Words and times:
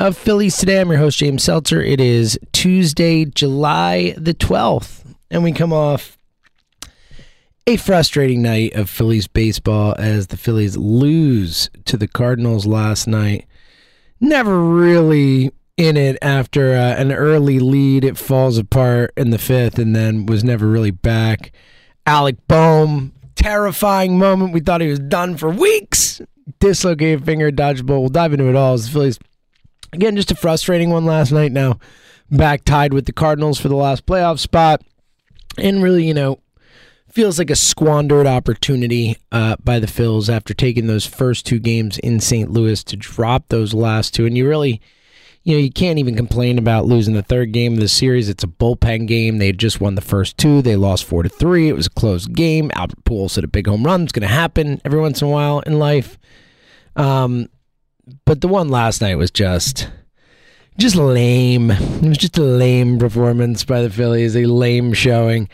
of 0.00 0.16
Phillies 0.16 0.56
Today. 0.56 0.80
I'm 0.80 0.88
your 0.88 0.98
host, 0.98 1.18
James 1.18 1.44
Seltzer. 1.44 1.82
It 1.82 2.00
is 2.00 2.38
Tuesday, 2.52 3.26
July 3.26 4.14
the 4.16 4.32
12th, 4.32 5.04
and 5.30 5.44
we 5.44 5.52
come 5.52 5.74
off 5.74 6.16
a 7.66 7.76
frustrating 7.76 8.40
night 8.40 8.74
of 8.74 8.88
Phillies 8.88 9.28
baseball 9.28 9.94
as 9.98 10.28
the 10.28 10.38
Phillies 10.38 10.78
lose 10.78 11.68
to 11.84 11.98
the 11.98 12.08
Cardinals 12.08 12.64
last 12.64 13.06
night. 13.06 13.44
Never 14.20 14.58
really 14.58 15.52
in 15.76 15.98
it 15.98 16.16
after 16.22 16.72
uh, 16.72 16.94
an 16.94 17.12
early 17.12 17.58
lead. 17.58 18.02
It 18.02 18.16
falls 18.16 18.56
apart 18.56 19.12
in 19.18 19.28
the 19.28 19.38
fifth 19.38 19.78
and 19.78 19.94
then 19.94 20.24
was 20.24 20.42
never 20.42 20.66
really 20.66 20.92
back. 20.92 21.52
Alec 22.06 22.36
Bohm, 22.48 23.12
terrifying 23.34 24.16
moment. 24.16 24.54
We 24.54 24.60
thought 24.60 24.80
he 24.80 24.88
was 24.88 24.98
done 24.98 25.36
for 25.36 25.50
weeks. 25.50 26.22
Dislocated 26.58 27.26
finger, 27.26 27.52
dodgeable. 27.52 28.00
We'll 28.00 28.08
dive 28.08 28.32
into 28.32 28.48
it 28.48 28.56
all 28.56 28.72
as 28.72 28.86
the 28.86 28.92
Phillies 28.92 29.18
Again, 29.92 30.16
just 30.16 30.30
a 30.30 30.36
frustrating 30.36 30.90
one 30.90 31.04
last 31.04 31.32
night. 31.32 31.52
Now 31.52 31.78
back 32.30 32.64
tied 32.64 32.94
with 32.94 33.06
the 33.06 33.12
Cardinals 33.12 33.60
for 33.60 33.68
the 33.68 33.76
last 33.76 34.06
playoff 34.06 34.38
spot. 34.38 34.82
And 35.58 35.82
really, 35.82 36.06
you 36.06 36.14
know, 36.14 36.38
feels 37.08 37.38
like 37.38 37.50
a 37.50 37.56
squandered 37.56 38.26
opportunity 38.26 39.16
uh, 39.32 39.56
by 39.62 39.78
the 39.78 39.86
Phils 39.86 40.28
after 40.28 40.54
taking 40.54 40.86
those 40.86 41.06
first 41.06 41.44
two 41.44 41.58
games 41.58 41.98
in 41.98 42.20
St. 42.20 42.50
Louis 42.50 42.84
to 42.84 42.96
drop 42.96 43.48
those 43.48 43.74
last 43.74 44.14
two. 44.14 44.26
And 44.26 44.38
you 44.38 44.48
really, 44.48 44.80
you 45.42 45.54
know, 45.54 45.60
you 45.60 45.72
can't 45.72 45.98
even 45.98 46.14
complain 46.14 46.56
about 46.56 46.86
losing 46.86 47.14
the 47.14 47.22
third 47.22 47.52
game 47.52 47.74
of 47.74 47.80
the 47.80 47.88
series. 47.88 48.28
It's 48.28 48.44
a 48.44 48.48
bullpen 48.48 49.08
game. 49.08 49.38
They 49.38 49.52
just 49.52 49.80
won 49.80 49.96
the 49.96 50.00
first 50.00 50.38
two. 50.38 50.62
They 50.62 50.76
lost 50.76 51.04
four 51.04 51.24
to 51.24 51.28
three. 51.28 51.68
It 51.68 51.76
was 51.76 51.86
a 51.86 51.90
close 51.90 52.26
game. 52.26 52.70
Albert 52.74 53.04
Pujols 53.04 53.34
hit 53.34 53.44
a 53.44 53.48
big 53.48 53.66
home 53.66 53.84
run. 53.84 54.02
It's 54.04 54.12
going 54.12 54.28
to 54.28 54.34
happen 54.34 54.80
every 54.84 55.00
once 55.00 55.20
in 55.20 55.28
a 55.28 55.30
while 55.30 55.60
in 55.60 55.78
life. 55.80 56.16
Um, 56.94 57.48
but 58.24 58.40
the 58.40 58.48
one 58.48 58.68
last 58.68 59.00
night 59.00 59.16
was 59.16 59.30
just 59.30 59.88
just 60.78 60.96
lame. 60.96 61.70
It 61.70 62.08
was 62.08 62.18
just 62.18 62.38
a 62.38 62.42
lame 62.42 62.98
performance 62.98 63.64
by 63.64 63.82
the 63.82 63.90
Phillies, 63.90 64.36
a 64.36 64.46
lame 64.46 64.92
showing. 64.92 65.48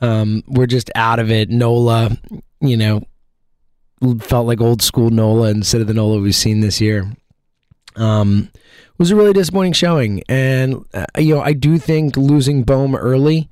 Um, 0.00 0.42
we're 0.46 0.66
just 0.66 0.90
out 0.94 1.18
of 1.18 1.30
it. 1.30 1.48
Nola, 1.48 2.16
you 2.60 2.76
know, 2.76 3.02
felt 4.20 4.46
like 4.46 4.60
old 4.60 4.82
school 4.82 5.10
Nola 5.10 5.50
instead 5.50 5.80
of 5.80 5.86
the 5.86 5.94
Nola 5.94 6.20
we've 6.20 6.34
seen 6.34 6.60
this 6.60 6.80
year. 6.80 7.10
Um, 7.96 8.50
was 8.98 9.10
a 9.10 9.16
really 9.16 9.32
disappointing 9.32 9.72
showing, 9.72 10.22
and 10.28 10.84
uh, 10.94 11.06
you 11.18 11.34
know 11.34 11.40
I 11.40 11.52
do 11.52 11.78
think 11.78 12.16
losing 12.16 12.62
Bohm 12.62 12.94
early 12.94 13.48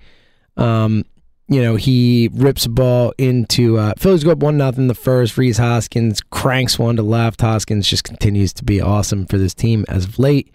um, 0.56 1.04
you 1.48 1.62
know, 1.62 1.76
he 1.76 2.30
rips 2.32 2.64
a 2.64 2.70
ball 2.70 3.12
into 3.18 3.78
uh, 3.78 3.92
Phillies 3.98 4.24
go 4.24 4.30
up 4.30 4.38
one 4.38 4.56
nothing 4.56 4.88
the 4.88 4.94
first. 4.94 5.36
Rhys 5.36 5.58
Hoskins 5.58 6.20
cranks 6.30 6.78
one 6.78 6.96
to 6.96 7.02
left. 7.02 7.40
Hoskins 7.40 7.88
just 7.88 8.04
continues 8.04 8.52
to 8.54 8.64
be 8.64 8.80
awesome 8.80 9.26
for 9.26 9.36
this 9.36 9.54
team 9.54 9.84
as 9.88 10.04
of 10.04 10.18
late. 10.18 10.54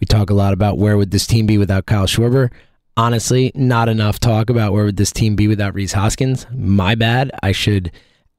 We 0.00 0.06
talk 0.06 0.30
a 0.30 0.34
lot 0.34 0.52
about 0.52 0.78
where 0.78 0.98
would 0.98 1.12
this 1.12 1.26
team 1.26 1.46
be 1.46 1.56
without 1.56 1.86
Kyle 1.86 2.06
Schwarber. 2.06 2.50
Honestly, 2.96 3.52
not 3.54 3.88
enough 3.88 4.20
talk 4.20 4.50
about 4.50 4.74
where 4.74 4.84
would 4.84 4.98
this 4.98 5.12
team 5.12 5.34
be 5.34 5.48
without 5.48 5.74
Rhys 5.74 5.94
Hoskins. 5.94 6.46
My 6.52 6.94
bad. 6.94 7.30
I 7.42 7.52
should 7.52 7.90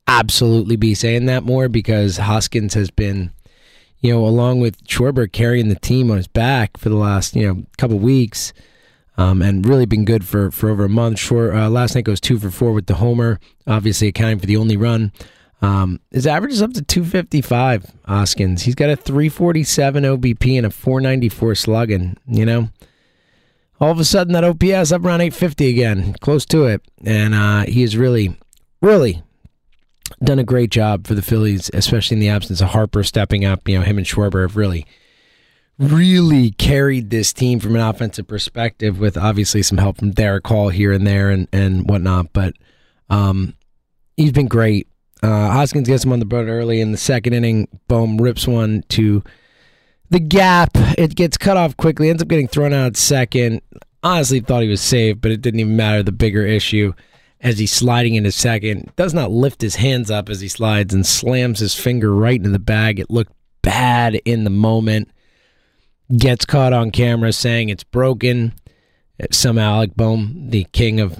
absolutely 0.07 0.75
be 0.75 0.93
saying 0.93 1.25
that 1.25 1.43
more 1.43 1.69
because 1.69 2.17
Hoskins 2.17 2.75
has 2.75 2.91
been, 2.91 3.31
you 3.99 4.13
know, 4.13 4.23
along 4.23 4.59
with 4.59 4.85
Schwarber 4.85 5.31
carrying 5.31 5.69
the 5.69 5.79
team 5.79 6.11
on 6.11 6.17
his 6.17 6.27
back 6.27 6.77
for 6.77 6.89
the 6.89 6.97
last, 6.97 7.35
you 7.35 7.47
know, 7.47 7.63
couple 7.77 7.97
weeks 7.97 8.53
um, 9.17 9.41
and 9.41 9.67
really 9.67 9.85
been 9.85 10.05
good 10.05 10.25
for, 10.25 10.51
for 10.51 10.69
over 10.69 10.85
a 10.85 10.89
month. 10.89 11.19
Short, 11.19 11.53
uh, 11.53 11.69
last 11.69 11.95
night 11.95 12.05
goes 12.05 12.19
two 12.19 12.39
for 12.39 12.49
four 12.49 12.71
with 12.71 12.87
the 12.87 12.95
homer, 12.95 13.39
obviously 13.67 14.07
accounting 14.07 14.39
for 14.39 14.45
the 14.45 14.57
only 14.57 14.77
run. 14.77 15.11
Um, 15.61 16.01
his 16.11 16.27
average 16.27 16.53
is 16.53 16.61
up 16.61 16.73
to 16.73 16.81
255, 16.81 17.91
Hoskins. 18.05 18.63
He's 18.63 18.75
got 18.75 18.89
a 18.89 18.95
347 18.95 20.03
OBP 20.03 20.57
and 20.57 20.65
a 20.65 20.69
494 20.69 21.55
slugging, 21.55 22.17
you 22.27 22.45
know. 22.45 22.69
All 23.79 23.91
of 23.91 23.99
a 23.99 24.05
sudden, 24.05 24.33
that 24.33 24.43
OPS 24.43 24.91
up 24.91 25.03
around 25.03 25.21
850 25.21 25.69
again, 25.69 26.13
close 26.21 26.45
to 26.47 26.65
it. 26.65 26.81
And 27.05 27.33
uh, 27.33 27.63
he 27.63 27.81
has 27.81 27.97
really, 27.97 28.37
really 28.81 29.23
done 30.23 30.39
a 30.39 30.43
great 30.43 30.69
job 30.69 31.07
for 31.07 31.15
the 31.15 31.21
Phillies, 31.21 31.69
especially 31.73 32.15
in 32.15 32.21
the 32.21 32.29
absence 32.29 32.61
of 32.61 32.69
Harper 32.69 33.03
stepping 33.03 33.45
up. 33.45 33.67
You 33.67 33.79
know, 33.79 33.85
him 33.85 33.97
and 33.97 34.07
Schwarber 34.07 34.41
have 34.41 34.57
really– 34.57 34.85
really 35.79 36.51
carried 36.51 37.09
this 37.09 37.33
team 37.33 37.59
from 37.59 37.75
an 37.75 37.81
offensive 37.81 38.27
perspective 38.27 38.99
with 38.99 39.17
obviously 39.17 39.63
some 39.63 39.77
help 39.77 39.97
from 39.97 40.13
Darick 40.13 40.47
Hall 40.47 40.69
here 40.69 40.91
and 40.91 41.05
there 41.05 41.29
and, 41.29 41.47
and 41.51 41.89
whatnot. 41.89 42.31
But 42.33 42.55
um, 43.09 43.55
he's 44.17 44.31
been 44.31 44.47
great. 44.47 44.87
Uh, 45.21 45.51
Hoskins 45.51 45.87
gets 45.87 46.03
him 46.03 46.11
on 46.11 46.19
the 46.19 46.25
boat 46.25 46.47
early 46.47 46.81
in 46.81 46.91
the 46.91 46.97
second 46.97 47.33
inning. 47.33 47.67
Bohm 47.87 48.17
rips 48.17 48.47
one 48.47 48.83
to 48.89 49.23
the 50.09 50.19
gap. 50.19 50.71
It 50.97 51.15
gets 51.15 51.37
cut 51.37 51.57
off 51.57 51.77
quickly, 51.77 52.09
ends 52.09 52.21
up 52.21 52.27
getting 52.27 52.47
thrown 52.47 52.73
out 52.73 52.97
second. 52.97 53.61
Honestly, 54.03 54.41
thought 54.41 54.63
he 54.63 54.69
was 54.69 54.81
safe, 54.81 55.21
but 55.21 55.31
it 55.31 55.41
didn't 55.41 55.61
even 55.61 55.77
matter. 55.77 56.03
The 56.03 56.11
bigger 56.11 56.45
issue 56.45 56.93
as 57.39 57.57
he's 57.57 57.71
sliding 57.71 58.15
into 58.15 58.31
second 58.31 58.91
does 58.97 59.13
not 59.13 59.31
lift 59.31 59.61
his 59.61 59.75
hands 59.75 60.11
up 60.11 60.29
as 60.29 60.41
he 60.41 60.49
slides 60.49 60.93
and 60.93 61.05
slams 61.05 61.59
his 61.59 61.73
finger 61.73 62.13
right 62.13 62.35
into 62.35 62.49
the 62.49 62.59
bag. 62.59 62.99
It 62.99 63.09
looked 63.09 63.33
bad 63.61 64.15
in 64.25 64.43
the 64.43 64.49
moment 64.49 65.09
gets 66.17 66.45
caught 66.45 66.73
on 66.73 66.91
camera 66.91 67.33
saying 67.33 67.69
it's 67.69 67.83
broken. 67.83 68.53
Somehow, 69.31 69.75
Alec 69.75 69.95
Bohm, 69.95 70.49
the 70.49 70.65
king 70.73 70.99
of 70.99 71.17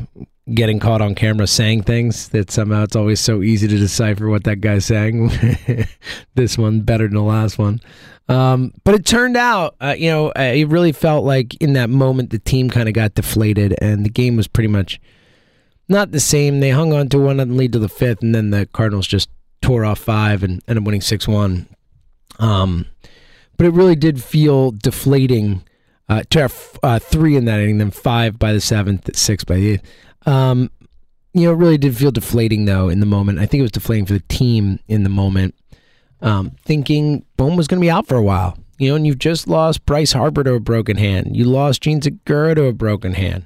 getting 0.53 0.79
caught 0.79 1.01
on 1.01 1.15
camera 1.15 1.47
saying 1.47 1.83
things, 1.83 2.29
that 2.29 2.51
somehow 2.51 2.83
it's 2.83 2.95
always 2.95 3.19
so 3.19 3.41
easy 3.41 3.67
to 3.67 3.77
decipher 3.77 4.27
what 4.27 4.43
that 4.43 4.57
guy's 4.57 4.85
saying. 4.85 5.31
this 6.35 6.57
one 6.57 6.81
better 6.81 7.07
than 7.07 7.15
the 7.15 7.21
last 7.21 7.57
one. 7.57 7.79
Um, 8.29 8.73
but 8.83 8.95
it 8.95 9.05
turned 9.05 9.37
out, 9.37 9.75
uh, 9.81 9.95
you 9.97 10.09
know, 10.09 10.31
it 10.31 10.67
really 10.67 10.91
felt 10.91 11.25
like 11.25 11.55
in 11.61 11.73
that 11.73 11.89
moment 11.89 12.29
the 12.29 12.39
team 12.39 12.69
kind 12.69 12.87
of 12.87 12.93
got 12.93 13.15
deflated 13.15 13.75
and 13.81 14.05
the 14.05 14.09
game 14.09 14.35
was 14.35 14.47
pretty 14.47 14.69
much 14.69 14.99
not 15.89 16.11
the 16.11 16.19
same. 16.19 16.59
They 16.59 16.71
hung 16.71 16.93
on 16.93 17.09
to 17.09 17.19
one 17.19 17.39
and 17.39 17.57
lead 17.57 17.73
to 17.73 17.79
the 17.79 17.89
fifth, 17.89 18.21
and 18.21 18.33
then 18.33 18.49
the 18.49 18.65
Cardinals 18.67 19.07
just 19.07 19.29
tore 19.61 19.85
off 19.85 19.99
five 19.99 20.43
and 20.43 20.61
ended 20.67 20.83
up 20.83 20.85
winning 20.85 21.01
6 21.01 21.27
1. 21.27 21.67
Um, 22.39 22.85
but 23.57 23.65
it 23.65 23.73
really 23.73 23.95
did 23.95 24.23
feel 24.23 24.71
deflating 24.71 25.63
uh, 26.09 26.23
to 26.29 26.41
have 26.41 26.79
uh, 26.83 26.99
three 26.99 27.35
in 27.35 27.45
that 27.45 27.59
inning, 27.59 27.77
then 27.77 27.91
five 27.91 28.37
by 28.37 28.53
the 28.53 28.61
seventh, 28.61 29.15
six 29.15 29.43
by 29.43 29.55
the 29.55 29.69
eighth. 29.71 29.91
Um, 30.25 30.69
you 31.33 31.45
know, 31.45 31.53
it 31.53 31.57
really 31.57 31.77
did 31.77 31.97
feel 31.97 32.11
deflating 32.11 32.65
though 32.65 32.89
in 32.89 32.99
the 32.99 33.05
moment. 33.05 33.39
I 33.39 33.45
think 33.45 33.59
it 33.59 33.63
was 33.63 33.71
deflating 33.71 34.05
for 34.05 34.13
the 34.13 34.23
team 34.27 34.79
in 34.87 35.03
the 35.03 35.09
moment, 35.09 35.55
um, 36.21 36.51
thinking 36.63 37.25
Bohm 37.37 37.55
was 37.55 37.67
going 37.67 37.81
to 37.81 37.85
be 37.85 37.89
out 37.91 38.07
for 38.07 38.15
a 38.15 38.23
while. 38.23 38.57
You 38.77 38.89
know, 38.89 38.95
and 38.95 39.07
you've 39.07 39.19
just 39.19 39.47
lost 39.47 39.85
Bryce 39.85 40.13
Harper 40.13 40.43
to 40.43 40.53
a 40.53 40.59
broken 40.59 40.97
hand. 40.97 41.35
You 41.35 41.45
lost 41.45 41.81
Jean 41.81 42.01
Segura 42.01 42.55
to 42.55 42.65
a 42.65 42.73
broken 42.73 43.13
hand. 43.13 43.45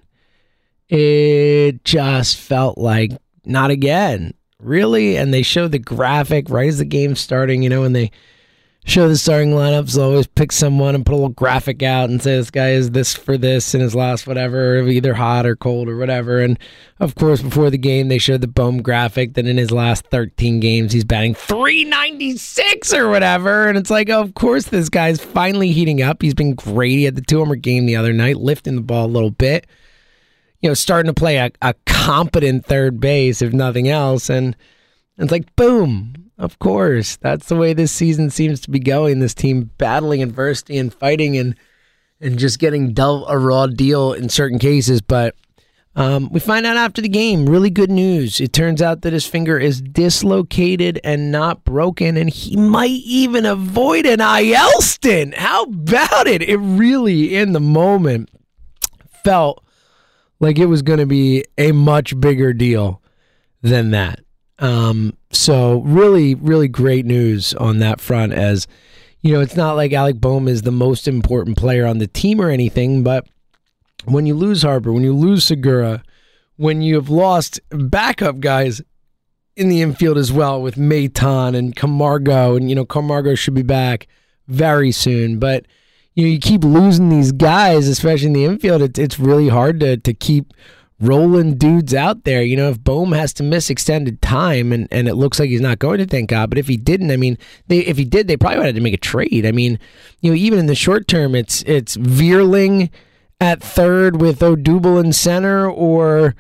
It 0.90 1.84
just 1.84 2.38
felt 2.38 2.78
like 2.78 3.12
not 3.46 3.70
again, 3.70 4.34
really. 4.60 5.18
And 5.18 5.34
they 5.34 5.42
showed 5.42 5.74
the 5.74 5.80
graphic 5.80 6.50
right 6.50 6.70
as 6.70 6.78
the 6.78 6.86
game's 6.86 7.20
starting. 7.20 7.62
You 7.62 7.70
know, 7.70 7.84
and 7.84 7.96
they 7.96 8.12
show 8.88 9.10
the 9.10 9.18
starting 9.18 9.52
lineups. 9.52 9.96
They'll 9.96 10.06
always 10.06 10.28
pick 10.28 10.54
someone 10.54 10.96
and 10.96 11.06
put 11.06 11.12
a 11.12 11.18
little 11.18 11.30
graphic 11.30 11.84
out 11.84 12.10
and 12.10 12.24
say 12.24 12.38
this 12.38 12.50
guy 12.50 12.70
is 12.70 12.92
this 12.92 13.14
for 13.14 13.38
this 13.38 13.76
in 13.76 13.82
his 13.82 13.94
last 13.94 14.26
whatever, 14.26 14.82
either 14.88 15.14
hot 15.14 15.46
or 15.46 15.58
cold 15.58 15.90
or 15.90 15.98
whatever. 15.98 16.40
And 16.40 16.58
of 17.00 17.14
course, 17.16 17.42
before 17.42 17.70
the 17.70 17.78
game, 17.78 18.08
they 18.08 18.18
showed 18.18 18.40
the 18.40 18.48
Bohm 18.48 18.82
graphic 18.82 19.34
that 19.34 19.46
in 19.46 19.58
his 19.58 19.72
last 19.72 20.08
13 20.08 20.62
games, 20.62 20.94
he's 20.94 21.04
batting 21.04 21.36
396 21.36 22.94
or 22.94 23.10
whatever. 23.10 23.68
And 23.68 23.78
it's 23.78 23.92
like, 23.92 24.10
of 24.10 24.34
course, 24.36 24.66
this 24.68 24.88
guy's 24.88 25.20
finally 25.20 25.74
heating 25.74 26.02
up. 26.02 26.22
He's 26.22 26.34
been 26.34 26.56
great. 26.56 26.98
He 26.98 27.04
had 27.04 27.16
the 27.16 27.22
two 27.22 27.40
homer 27.40 27.58
game 27.58 27.88
the 27.88 27.98
other 27.98 28.14
night, 28.14 28.38
lifting 28.38 28.76
the 28.76 28.82
ball 28.82 29.06
a 29.06 29.08
little 29.08 29.32
bit, 29.32 29.68
you 30.62 30.70
know, 30.70 30.74
starting 30.74 31.14
to 31.14 31.20
play 31.20 31.36
a, 31.38 31.52
a 31.62 31.76
competent 31.86 32.66
third 32.66 33.02
base, 33.02 33.42
if 33.42 33.52
nothing 33.52 33.90
else. 33.90 34.30
And 34.30 34.56
it's 35.18 35.32
like, 35.32 35.56
boom 35.56 36.14
Of 36.38 36.60
course. 36.60 37.18
That's 37.18 37.48
the 37.48 37.56
way 37.56 37.74
this 37.74 37.92
season 37.92 38.30
seems 38.30 38.60
to 38.62 38.72
be 38.72 38.80
going. 38.80 39.20
This 39.20 39.34
team 39.34 39.72
battling 39.78 40.22
adversity 40.22 40.78
and 40.78 40.94
fighting 40.94 41.38
and 41.38 41.56
and 42.20 42.40
just 42.40 42.60
getting 42.60 42.94
dealt 42.94 43.26
a 43.30 43.38
raw 43.38 43.68
deal 43.68 44.14
in 44.14 44.30
certain 44.30 44.60
cases. 44.60 45.02
But 45.02 45.36
um, 45.98 46.30
we 46.32 46.40
find 46.40 46.66
out 46.68 46.78
after 46.78 47.02
the 47.02 47.10
game, 47.10 47.48
really 47.48 47.72
good 47.72 47.90
news. 47.90 48.40
It 48.40 48.54
turns 48.54 48.84
out 48.84 49.02
that 49.02 49.14
his 49.14 49.26
finger 49.26 49.58
is 49.58 49.82
dislocated 49.82 51.00
and 51.04 51.32
not 51.32 51.64
broken, 51.64 52.18
and 52.18 52.30
he 52.30 52.56
might 52.56 53.02
even 53.04 53.48
avoid 53.48 54.06
an 54.06 54.22
IL 54.22 54.82
stint. 54.82 55.34
How 55.34 55.64
about 55.64 56.28
it? 56.28 56.44
It 56.44 56.58
really, 56.58 57.36
in 57.36 57.54
the 57.54 57.60
moment, 57.60 58.30
felt 59.24 59.64
like 60.40 60.60
it 60.60 60.68
was 60.68 60.84
going 60.84 61.00
to 61.00 61.08
be 61.08 61.44
a 61.58 61.72
much 61.72 62.20
bigger 62.20 62.54
deal 62.54 63.02
than 63.64 63.90
that. 63.90 64.20
Um, 64.60 65.16
so 65.32 65.82
really, 65.82 66.36
really 66.36 66.68
great 66.68 67.06
news 67.06 67.54
on 67.54 67.80
that 67.80 68.02
front. 68.02 68.34
As 68.34 68.68
you 69.22 69.34
know, 69.34 69.42
it's 69.42 69.56
not 69.56 69.76
like 69.76 69.94
Alec 69.94 70.20
Bohm 70.20 70.48
is 70.48 70.62
the 70.62 70.72
most 70.72 71.08
important 71.08 71.58
player 71.58 71.86
on 71.86 71.98
the 71.98 72.08
team 72.08 72.40
or 72.42 72.50
anything, 72.50 73.04
but 73.04 73.28
when 74.06 74.26
you 74.26 74.36
lose 74.36 74.64
Harper, 74.64 74.94
when 74.94 75.04
you 75.04 75.14
lose 75.14 75.44
Segura, 75.44 76.04
when 76.56 76.82
you 76.82 76.96
have 76.96 77.10
lost 77.10 77.60
backup 77.70 78.40
guys 78.40 78.82
in 79.56 79.70
the 79.70 79.82
infield 79.82 80.18
as 80.18 80.32
well 80.32 80.62
with 80.62 80.76
Maton 80.76 81.56
and 81.56 81.76
Camargo, 81.76 82.56
and 82.56 82.70
you 82.70 82.76
know 82.76 82.86
Camargo 82.86 83.36
should 83.36 83.54
be 83.54 83.64
back 83.64 84.08
very 84.48 84.92
soon, 84.92 85.40
but 85.40 85.66
you 86.14 86.24
know 86.24 86.30
you 86.30 86.40
keep 86.40 86.64
losing 86.64 87.10
these 87.10 87.32
guys, 87.32 87.88
especially 87.88 88.28
in 88.28 88.34
the 88.34 88.46
infield. 88.46 88.82
It's 88.82 89.00
it's 89.00 89.20
really 89.20 89.50
hard 89.50 89.80
to 89.82 89.98
to 89.98 90.14
keep 90.14 90.54
rolling 91.00 91.58
dudes 91.58 91.94
out 91.94 92.24
there. 92.24 92.42
You 92.42 92.56
know, 92.56 92.70
if 92.70 92.84
Bohm 92.84 93.12
has 93.12 93.34
to 93.34 93.44
miss 93.44 93.70
extended 93.70 94.22
time, 94.22 94.72
and, 94.72 94.88
and 94.92 95.08
it 95.08 95.16
looks 95.16 95.40
like 95.40 95.50
he's 95.50 95.62
not 95.62 95.80
going 95.80 96.00
to, 96.00 96.06
thank 96.06 96.30
God. 96.30 96.50
But 96.50 96.58
if 96.58 96.68
he 96.68 96.78
didn't, 96.78 97.12
I 97.12 97.18
mean, 97.18 97.38
they 97.68 97.80
if 97.80 97.98
he 97.98 98.06
did, 98.06 98.28
they 98.28 98.38
probably 98.38 98.58
would 98.58 98.66
have 98.68 98.76
to 98.76 98.82
make 98.82 98.94
a 98.94 98.98
trade. 98.98 99.46
I 99.46 99.52
mean, 99.52 99.80
you 100.22 100.32
know, 100.32 100.36
even 100.36 100.60
in 100.60 100.66
the 100.66 100.76
short 100.76 101.08
term, 101.08 101.36
it's 101.36 101.64
it's 101.64 101.98
Vierling 101.98 102.90
at 103.40 103.62
third 103.62 104.20
with 104.22 104.40
Odubel 104.40 105.04
in 105.04 105.14
center, 105.14 105.70
or 105.70 106.36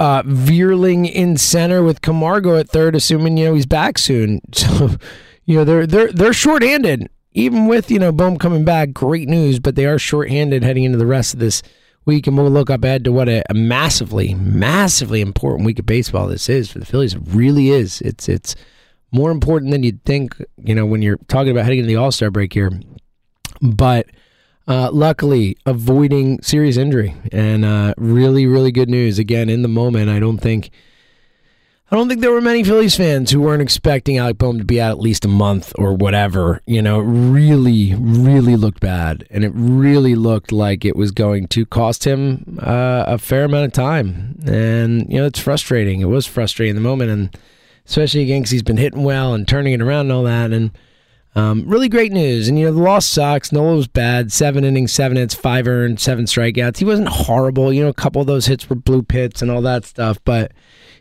uh, 0.00 0.22
Vierling 0.22 1.10
in 1.10 1.36
center 1.36 1.82
with 1.82 2.02
Camargo 2.02 2.56
at 2.56 2.68
third, 2.68 2.96
assuming 2.96 3.36
you 3.36 3.46
know 3.46 3.54
he's 3.54 3.66
back 3.66 3.98
soon. 3.98 4.40
So, 4.52 4.96
you 5.44 5.56
know, 5.56 5.64
they're 5.64 5.86
they're 5.88 6.12
they're 6.12 6.32
short-handed. 6.32 7.08
Even 7.32 7.66
with 7.66 7.90
you 7.90 7.98
know 7.98 8.12
Bohm 8.12 8.38
coming 8.38 8.64
back, 8.64 8.92
great 8.92 9.28
news, 9.28 9.58
but 9.58 9.74
they 9.74 9.86
are 9.86 9.98
short-handed 9.98 10.62
heading 10.62 10.84
into 10.84 10.98
the 10.98 11.06
rest 11.06 11.34
of 11.34 11.40
this 11.40 11.62
and 12.06 12.36
we'll 12.36 12.50
look 12.50 12.70
up 12.70 12.84
ahead 12.84 13.04
to 13.04 13.12
what 13.12 13.28
a, 13.28 13.42
a, 13.50 13.54
massively, 13.54 14.34
massively 14.34 15.20
important 15.20 15.64
week 15.66 15.78
of 15.78 15.86
baseball 15.86 16.26
this 16.26 16.48
is 16.48 16.70
for 16.70 16.78
the 16.78 16.84
Phillies. 16.84 17.14
It 17.14 17.22
really 17.26 17.70
is. 17.70 18.00
It's 18.00 18.28
it's 18.28 18.56
more 19.12 19.30
important 19.30 19.72
than 19.72 19.82
you'd 19.82 20.04
think. 20.04 20.34
You 20.58 20.74
know, 20.74 20.86
when 20.86 21.02
you're 21.02 21.18
talking 21.28 21.50
about 21.50 21.64
heading 21.64 21.80
into 21.80 21.88
the 21.88 21.96
All 21.96 22.12
Star 22.12 22.30
break 22.30 22.52
here, 22.52 22.70
but. 23.60 24.06
Uh, 24.68 24.88
luckily, 24.92 25.56
avoiding 25.66 26.40
serious 26.40 26.76
injury 26.76 27.16
and 27.32 27.64
uh, 27.64 27.92
really, 27.96 28.46
really 28.46 28.70
good 28.70 28.88
news. 28.88 29.18
Again, 29.18 29.48
in 29.48 29.62
the 29.62 29.68
moment, 29.68 30.08
I 30.08 30.20
don't 30.20 30.38
think 30.38 30.70
I 31.92 31.96
don't 31.96 32.08
think 32.08 32.22
there 32.22 32.32
were 32.32 32.40
many 32.40 32.64
Phillies 32.64 32.96
fans 32.96 33.30
who 33.30 33.42
weren't 33.42 33.60
expecting 33.60 34.16
Alec 34.16 34.38
Bohm 34.38 34.56
to 34.56 34.64
be 34.64 34.80
out 34.80 34.92
at 34.92 34.98
least 34.98 35.26
a 35.26 35.28
month 35.28 35.74
or 35.76 35.92
whatever. 35.92 36.62
You 36.64 36.80
know, 36.80 37.00
it 37.00 37.04
really, 37.04 37.94
really 37.94 38.56
looked 38.56 38.80
bad, 38.80 39.26
and 39.28 39.44
it 39.44 39.52
really 39.54 40.14
looked 40.14 40.52
like 40.52 40.86
it 40.86 40.96
was 40.96 41.10
going 41.10 41.48
to 41.48 41.66
cost 41.66 42.04
him 42.04 42.58
uh, 42.62 43.04
a 43.06 43.18
fair 43.18 43.44
amount 43.44 43.66
of 43.66 43.72
time. 43.74 44.38
And 44.46 45.06
you 45.12 45.18
know, 45.18 45.26
it's 45.26 45.38
frustrating. 45.38 46.00
It 46.00 46.06
was 46.06 46.26
frustrating 46.26 46.70
in 46.70 46.82
the 46.82 46.88
moment, 46.88 47.10
and 47.10 47.38
especially 47.84 48.22
again 48.22 48.40
because 48.40 48.52
he's 48.52 48.62
been 48.62 48.78
hitting 48.78 49.04
well 49.04 49.34
and 49.34 49.46
turning 49.46 49.74
it 49.74 49.82
around 49.82 50.06
and 50.06 50.12
all 50.12 50.22
that. 50.22 50.50
And 50.50 50.70
um, 51.34 51.64
really 51.66 51.88
great 51.88 52.12
news. 52.12 52.48
And 52.48 52.58
you 52.58 52.66
know, 52.66 52.72
the 52.72 52.82
loss 52.82 53.06
sucks. 53.06 53.52
Nola 53.52 53.76
was 53.76 53.88
bad. 53.88 54.32
Seven 54.32 54.64
innings, 54.64 54.92
seven 54.92 55.16
hits, 55.16 55.34
five 55.34 55.66
earned, 55.66 55.98
seven 56.00 56.26
strikeouts. 56.26 56.78
He 56.78 56.84
wasn't 56.84 57.08
horrible. 57.08 57.72
You 57.72 57.84
know, 57.84 57.88
a 57.88 57.94
couple 57.94 58.20
of 58.20 58.26
those 58.26 58.46
hits 58.46 58.68
were 58.68 58.76
blue 58.76 59.02
pits 59.02 59.40
and 59.40 59.50
all 59.50 59.62
that 59.62 59.84
stuff, 59.84 60.18
but 60.24 60.52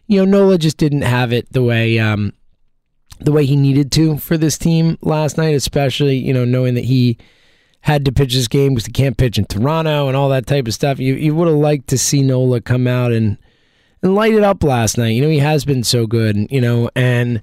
you 0.08 0.18
know, 0.18 0.26
Nola 0.26 0.58
just 0.58 0.78
didn't 0.78 1.04
have 1.04 1.32
it 1.32 1.52
the 1.54 1.64
way 1.64 1.98
um, 2.00 2.34
the 3.20 3.32
way 3.32 3.46
he 3.46 3.56
needed 3.56 3.92
to 3.94 4.18
for 4.18 4.38
this 4.38 4.58
team 4.58 4.98
last 5.02 5.38
night, 5.38 5.56
especially 5.56 6.18
you 6.18 6.34
know 6.34 6.46
knowing 6.46 6.76
that 6.76 6.86
he 6.86 7.18
had 7.82 8.06
to 8.06 8.12
pitch 8.12 8.34
this 8.34 8.48
game 8.48 8.74
because 8.74 8.86
he 8.86 8.92
can't 8.92 9.18
pitch 9.18 9.38
in 9.38 9.46
Toronto 9.46 10.08
and 10.08 10.16
all 10.16 10.30
that 10.30 10.48
type 10.48 10.68
of 10.68 10.74
stuff. 10.74 11.00
You 11.00 11.16
you 11.16 11.36
would 11.36 11.48
have 11.48 11.58
liked 11.58 11.88
to 11.88 11.98
see 11.98 12.22
Nola 12.22 12.62
come 12.62 12.88
out 12.88 13.12
and 13.12 13.38
and 14.02 14.16
light 14.16 14.34
it 14.34 14.44
up 14.44 14.64
last 14.64 14.98
night. 14.98 15.10
You 15.10 15.22
know, 15.22 15.30
he 15.30 15.40
has 15.40 15.66
been 15.66 15.84
so 15.84 16.08
good, 16.08 16.48
you 16.52 16.62
know, 16.62 16.90
and 16.96 17.42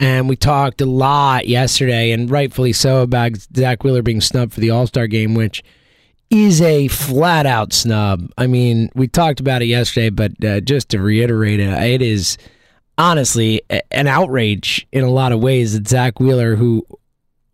and 0.00 0.28
we 0.28 0.36
talked 0.36 0.80
a 0.80 0.86
lot 0.86 1.48
yesterday, 1.48 2.12
and 2.12 2.30
rightfully 2.30 2.72
so, 2.72 3.02
about 3.02 3.32
Zack 3.56 3.82
Wheeler 3.82 4.02
being 4.02 4.20
snubbed 4.20 4.54
for 4.54 4.60
the 4.60 4.70
All 4.70 4.86
Star 4.86 5.06
game, 5.06 5.34
which 5.34 5.62
is 6.30 6.60
a 6.60 6.88
flat 6.88 7.46
out 7.46 7.72
snub. 7.72 8.30
I 8.36 8.46
mean, 8.46 8.90
we 8.94 9.08
talked 9.08 9.40
about 9.40 9.62
it 9.62 9.66
yesterday, 9.66 10.10
but 10.10 10.44
uh, 10.44 10.60
just 10.60 10.90
to 10.90 11.00
reiterate 11.00 11.60
it, 11.60 11.70
it 11.70 12.02
is 12.02 12.36
honestly 12.96 13.62
an 13.90 14.06
outrage 14.06 14.86
in 14.92 15.04
a 15.04 15.10
lot 15.10 15.32
of 15.32 15.40
ways 15.40 15.72
that 15.72 15.88
Zack 15.88 16.20
Wheeler, 16.20 16.56
who 16.56 16.84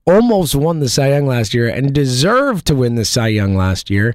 almost 0.07 0.55
won 0.55 0.81
the 0.81 0.89
Cy 0.89 1.11
Young 1.11 1.27
last 1.27 1.55
year 1.55 1.69
and 1.69 1.95
deserved 1.95 2.67
to 2.67 2.75
win 2.75 2.95
the 2.95 3.05
Cy 3.05 3.29
Young 3.29 3.55
last 3.55 3.91
year, 3.91 4.15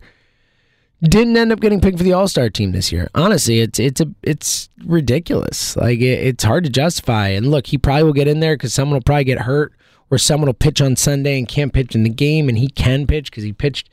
didn't 1.07 1.37
end 1.37 1.51
up 1.51 1.61
getting 1.61 1.79
picked 1.79 1.97
for 1.97 2.03
the 2.03 2.13
All 2.13 2.27
Star 2.27 2.49
team 2.49 2.71
this 2.71 2.91
year. 2.91 3.09
Honestly, 3.15 3.61
it's 3.61 3.79
it's 3.79 4.01
a 4.01 4.07
it's 4.21 4.69
ridiculous. 4.85 5.77
Like 5.77 5.99
it, 5.99 6.27
it's 6.27 6.43
hard 6.43 6.65
to 6.65 6.69
justify. 6.69 7.29
And 7.29 7.49
look, 7.51 7.67
he 7.67 7.77
probably 7.77 8.03
will 8.03 8.13
get 8.13 8.27
in 8.27 8.41
there 8.41 8.55
because 8.55 8.73
someone 8.73 8.95
will 8.95 9.03
probably 9.03 9.23
get 9.23 9.39
hurt, 9.39 9.73
or 10.11 10.17
someone 10.17 10.47
will 10.47 10.53
pitch 10.53 10.81
on 10.81 10.95
Sunday 10.95 11.37
and 11.37 11.47
can't 11.47 11.73
pitch 11.73 11.95
in 11.95 12.03
the 12.03 12.09
game, 12.09 12.49
and 12.49 12.57
he 12.57 12.67
can 12.67 13.07
pitch 13.07 13.31
because 13.31 13.43
he 13.43 13.53
pitched 13.53 13.89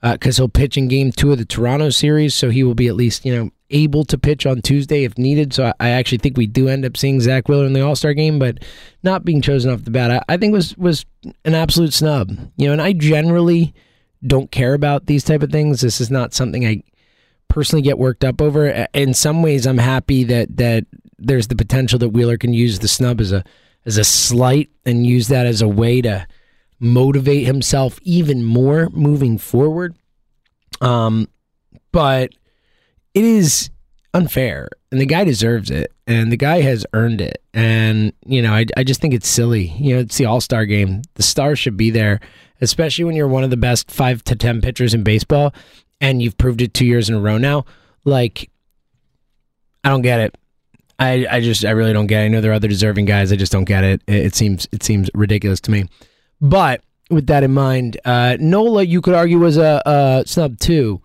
because 0.00 0.38
uh, 0.38 0.42
he'll 0.42 0.48
pitch 0.48 0.76
in 0.76 0.88
game 0.88 1.10
two 1.12 1.32
of 1.32 1.38
the 1.38 1.44
Toronto 1.44 1.90
series, 1.90 2.34
so 2.34 2.50
he 2.50 2.62
will 2.62 2.74
be 2.74 2.88
at 2.88 2.96
least 2.96 3.24
you 3.24 3.34
know 3.34 3.50
able 3.70 4.04
to 4.04 4.16
pitch 4.16 4.46
on 4.46 4.62
Tuesday 4.62 5.04
if 5.04 5.18
needed. 5.18 5.52
So 5.52 5.66
I, 5.66 5.72
I 5.80 5.88
actually 5.90 6.18
think 6.18 6.38
we 6.38 6.46
do 6.46 6.68
end 6.68 6.86
up 6.86 6.96
seeing 6.96 7.20
Zack 7.20 7.48
Wheeler 7.48 7.66
in 7.66 7.74
the 7.74 7.82
All 7.82 7.96
Star 7.96 8.14
game, 8.14 8.38
but 8.38 8.64
not 9.02 9.24
being 9.24 9.42
chosen 9.42 9.70
off 9.70 9.84
the 9.84 9.90
bat, 9.90 10.10
I, 10.10 10.34
I, 10.34 10.36
think 10.38 10.54
was 10.54 10.76
was 10.78 11.04
an 11.44 11.54
absolute 11.54 11.92
snub. 11.92 12.30
You 12.56 12.68
know, 12.68 12.72
and 12.72 12.82
I 12.82 12.92
generally 12.92 13.74
don't 14.26 14.50
care 14.50 14.74
about 14.74 15.06
these 15.06 15.24
type 15.24 15.42
of 15.42 15.50
things. 15.50 15.80
This 15.80 16.00
is 16.00 16.10
not 16.10 16.34
something 16.34 16.66
I 16.66 16.82
personally 17.48 17.82
get 17.82 17.98
worked 17.98 18.24
up 18.24 18.40
over. 18.40 18.68
In 18.92 19.14
some 19.14 19.42
ways, 19.42 19.66
I'm 19.66 19.78
happy 19.78 20.24
that 20.24 20.56
that 20.56 20.84
there's 21.18 21.48
the 21.48 21.56
potential 21.56 21.98
that 21.98 22.10
Wheeler 22.10 22.36
can 22.36 22.52
use 22.52 22.78
the 22.78 22.88
snub 22.88 23.20
as 23.20 23.32
a 23.32 23.44
as 23.86 23.96
a 23.96 24.04
slight 24.04 24.70
and 24.84 25.06
use 25.06 25.28
that 25.28 25.46
as 25.46 25.62
a 25.62 25.68
way 25.68 26.00
to 26.02 26.26
motivate 26.80 27.46
himself 27.46 27.98
even 28.02 28.44
more 28.44 28.88
moving 28.90 29.38
forward. 29.38 29.96
Um, 30.80 31.28
but 31.90 32.30
it 33.14 33.24
is 33.24 33.70
unfair, 34.14 34.68
and 34.92 35.00
the 35.00 35.06
guy 35.06 35.24
deserves 35.24 35.70
it, 35.70 35.92
and 36.06 36.30
the 36.30 36.36
guy 36.36 36.60
has 36.60 36.86
earned 36.92 37.20
it. 37.20 37.42
And 37.54 38.12
you 38.26 38.42
know, 38.42 38.52
I 38.52 38.66
I 38.76 38.84
just 38.84 39.00
think 39.00 39.14
it's 39.14 39.28
silly. 39.28 39.68
You 39.78 39.94
know, 39.94 40.00
it's 40.00 40.16
the 40.16 40.26
All 40.26 40.40
Star 40.40 40.66
game. 40.66 41.02
The 41.14 41.22
stars 41.22 41.58
should 41.58 41.76
be 41.76 41.90
there, 41.90 42.20
especially 42.60 43.04
when 43.04 43.16
you're 43.16 43.28
one 43.28 43.44
of 43.44 43.50
the 43.50 43.56
best 43.56 43.90
five 43.90 44.22
to 44.24 44.36
ten 44.36 44.60
pitchers 44.60 44.94
in 44.94 45.02
baseball, 45.02 45.52
and 46.00 46.22
you've 46.22 46.38
proved 46.38 46.60
it 46.60 46.74
two 46.74 46.86
years 46.86 47.08
in 47.08 47.14
a 47.14 47.20
row 47.20 47.38
now. 47.38 47.64
Like, 48.04 48.50
I 49.84 49.90
don't 49.90 50.02
get 50.02 50.20
it. 50.20 50.38
I, 50.98 51.26
I 51.30 51.40
just 51.40 51.64
I 51.64 51.70
really 51.70 51.92
don't 51.92 52.08
get 52.08 52.22
it. 52.22 52.26
I 52.26 52.28
know 52.28 52.40
there 52.40 52.50
are 52.50 52.54
other 52.54 52.68
deserving 52.68 53.04
guys. 53.04 53.32
I 53.32 53.36
just 53.36 53.52
don't 53.52 53.64
get 53.64 53.84
it. 53.84 54.02
It, 54.06 54.26
it 54.26 54.34
seems 54.34 54.66
it 54.72 54.82
seems 54.82 55.10
ridiculous 55.14 55.60
to 55.62 55.70
me. 55.70 55.84
But 56.40 56.82
with 57.10 57.26
that 57.28 57.42
in 57.42 57.52
mind, 57.52 57.98
uh, 58.04 58.36
Nola, 58.40 58.82
you 58.82 59.00
could 59.00 59.14
argue, 59.14 59.38
was 59.38 59.56
a, 59.56 59.82
a 59.86 60.24
snub 60.26 60.58
too. 60.58 61.00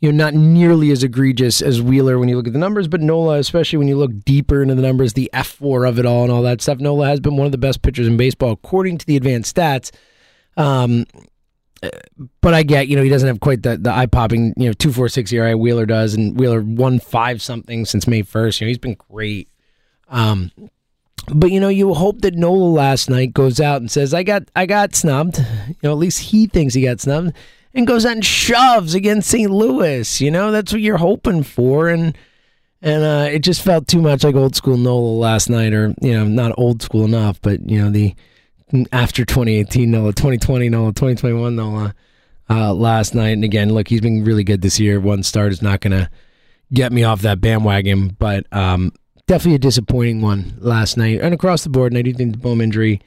You 0.00 0.12
know, 0.12 0.24
not 0.24 0.34
nearly 0.34 0.90
as 0.90 1.02
egregious 1.02 1.62
as 1.62 1.80
Wheeler 1.80 2.18
when 2.18 2.28
you 2.28 2.36
look 2.36 2.46
at 2.46 2.52
the 2.52 2.58
numbers, 2.58 2.88
but 2.88 3.00
Nola, 3.00 3.38
especially 3.38 3.78
when 3.78 3.88
you 3.88 3.96
look 3.96 4.24
deeper 4.24 4.62
into 4.62 4.74
the 4.74 4.82
numbers, 4.82 5.14
the 5.14 5.30
F4 5.32 5.88
of 5.88 5.98
it 5.98 6.04
all 6.04 6.24
and 6.24 6.32
all 6.32 6.42
that 6.42 6.60
stuff, 6.60 6.78
Nola 6.78 7.06
has 7.06 7.20
been 7.20 7.36
one 7.36 7.46
of 7.46 7.52
the 7.52 7.58
best 7.58 7.80
pitchers 7.80 8.06
in 8.06 8.16
baseball 8.16 8.52
according 8.52 8.98
to 8.98 9.06
the 9.06 9.16
advanced 9.16 9.56
stats. 9.56 9.90
Um, 10.56 11.06
but 12.40 12.54
I 12.54 12.62
get, 12.62 12.88
you 12.88 12.96
know, 12.96 13.02
he 13.02 13.10
doesn't 13.10 13.26
have 13.26 13.40
quite 13.40 13.62
the, 13.62 13.76
the 13.76 13.92
eye 13.92 14.06
popping, 14.06 14.54
you 14.56 14.66
know, 14.66 14.72
246 14.72 15.32
ERA 15.32 15.56
Wheeler 15.56 15.86
does, 15.86 16.14
and 16.14 16.38
Wheeler 16.38 16.62
won 16.62 16.98
five 16.98 17.42
something 17.42 17.84
since 17.84 18.06
May 18.06 18.22
1st. 18.22 18.60
You 18.60 18.66
know, 18.66 18.68
he's 18.68 18.78
been 18.78 18.96
great. 19.10 19.48
Um, 20.08 20.50
but 21.32 21.50
you 21.50 21.60
know, 21.60 21.68
you 21.68 21.94
hope 21.94 22.20
that 22.20 22.34
Nola 22.34 22.68
last 22.68 23.08
night 23.08 23.32
goes 23.32 23.58
out 23.58 23.80
and 23.80 23.90
says, 23.90 24.12
"I 24.12 24.22
got, 24.22 24.42
I 24.54 24.66
got 24.66 24.94
snubbed." 24.94 25.38
You 25.38 25.76
know, 25.82 25.92
at 25.92 25.98
least 25.98 26.20
he 26.20 26.46
thinks 26.46 26.74
he 26.74 26.82
got 26.82 27.00
snubbed, 27.00 27.32
and 27.72 27.86
goes 27.86 28.04
out 28.04 28.12
and 28.12 28.24
shoves 28.24 28.94
against 28.94 29.30
St. 29.30 29.50
Louis. 29.50 30.20
You 30.20 30.30
know, 30.30 30.50
that's 30.50 30.72
what 30.72 30.82
you're 30.82 30.98
hoping 30.98 31.42
for, 31.42 31.88
and 31.88 32.16
and 32.82 33.02
uh, 33.02 33.28
it 33.30 33.38
just 33.38 33.62
felt 33.62 33.88
too 33.88 34.02
much 34.02 34.22
like 34.22 34.34
old 34.34 34.54
school 34.54 34.76
Nola 34.76 35.16
last 35.16 35.48
night, 35.48 35.72
or 35.72 35.94
you 36.02 36.12
know, 36.12 36.24
not 36.24 36.52
old 36.58 36.82
school 36.82 37.06
enough, 37.06 37.40
but 37.40 37.66
you 37.68 37.80
know, 37.80 37.90
the 37.90 38.14
after 38.92 39.24
2018 39.24 39.90
Nola, 39.90 40.12
2020 40.12 40.68
Nola, 40.68 40.92
2021 40.92 41.56
Nola 41.56 41.94
uh, 42.50 42.72
last 42.72 43.14
night. 43.14 43.30
And 43.30 43.44
again, 43.44 43.72
look, 43.72 43.88
he's 43.88 44.00
been 44.00 44.24
really 44.24 44.44
good 44.44 44.62
this 44.62 44.80
year. 44.80 45.00
One 45.00 45.22
start 45.22 45.52
is 45.52 45.62
not 45.62 45.80
going 45.80 45.92
to 45.92 46.10
get 46.72 46.92
me 46.92 47.04
off 47.04 47.22
that 47.22 47.40
bandwagon, 47.40 48.16
but 48.18 48.46
um, 48.52 48.92
definitely 49.26 49.56
a 49.56 49.58
disappointing 49.58 50.20
one 50.20 50.54
last 50.58 50.96
night 50.96 51.20
and 51.20 51.34
across 51.34 51.64
the 51.64 51.70
board. 51.70 51.92
And 51.92 51.98
I 51.98 52.02
do 52.02 52.12
think 52.12 52.32
the 52.32 52.38
Bohm 52.38 52.60
injury 52.60 53.00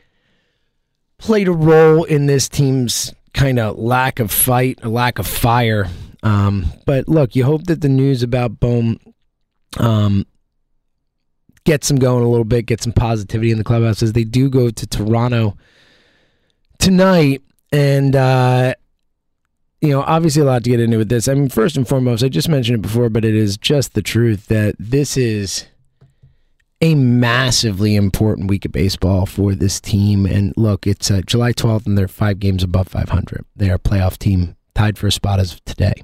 played 1.17 1.47
a 1.47 1.53
role 1.53 2.03
in 2.03 2.27
this 2.27 2.47
team's 2.47 3.13
kind 3.33 3.59
of 3.59 3.77
lack 3.77 4.19
of 4.19 4.31
fight, 4.31 4.79
a 4.83 4.89
lack 4.89 5.19
of 5.19 5.27
fire. 5.27 5.87
Um, 6.23 6.65
but 6.85 7.07
look, 7.07 7.35
you 7.35 7.43
hope 7.43 7.65
that 7.65 7.81
the 7.81 7.89
news 7.89 8.23
about 8.23 8.59
Bohm 8.59 8.99
um, 9.77 10.25
gets 11.67 11.89
them 11.89 11.97
going 11.97 12.23
a 12.23 12.29
little 12.29 12.45
bit, 12.45 12.65
get 12.65 12.81
some 12.81 12.93
positivity 12.93 13.51
in 13.51 13.57
the 13.57 13.63
clubhouse 13.63 14.01
as 14.01 14.13
they 14.13 14.23
do 14.23 14.49
go 14.49 14.69
to 14.69 14.87
Toronto 14.87 15.57
tonight. 16.79 17.41
And, 17.73 18.15
uh, 18.15 18.73
you 19.81 19.89
know, 19.89 20.01
obviously 20.03 20.43
a 20.43 20.45
lot 20.45 20.63
to 20.63 20.69
get 20.69 20.79
into 20.79 20.97
with 20.97 21.09
this. 21.09 21.27
I 21.27 21.33
mean, 21.33 21.49
first 21.49 21.75
and 21.75 21.85
foremost, 21.85 22.23
I 22.23 22.29
just 22.29 22.47
mentioned 22.47 22.79
it 22.79 22.81
before, 22.83 23.09
but 23.09 23.25
it 23.25 23.35
is 23.35 23.57
just 23.57 23.95
the 23.95 24.01
truth 24.01 24.47
that 24.47 24.75
this 24.79 25.17
is 25.17 25.65
a 26.79 26.95
massively 26.95 27.97
important 27.97 28.49
week 28.49 28.63
of 28.63 28.71
baseball 28.71 29.25
for 29.25 29.53
this 29.53 29.81
team. 29.81 30.25
And 30.25 30.53
look, 30.55 30.87
it's 30.87 31.11
uh, 31.11 31.19
July 31.25 31.51
12th, 31.51 31.85
and 31.85 31.97
they're 31.97 32.07
five 32.07 32.39
games 32.39 32.63
above 32.63 32.87
500. 32.87 33.43
They 33.57 33.69
are 33.69 33.75
a 33.75 33.79
playoff 33.79 34.17
team 34.17 34.55
tied 34.73 34.97
for 34.97 35.07
a 35.07 35.11
spot 35.11 35.41
as 35.41 35.55
of 35.55 35.65
today. 35.65 35.95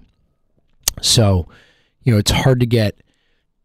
So, 1.01 1.48
you 2.01 2.12
know, 2.12 2.20
it's 2.20 2.32
hard 2.32 2.60
to 2.60 2.65
get 2.65 2.98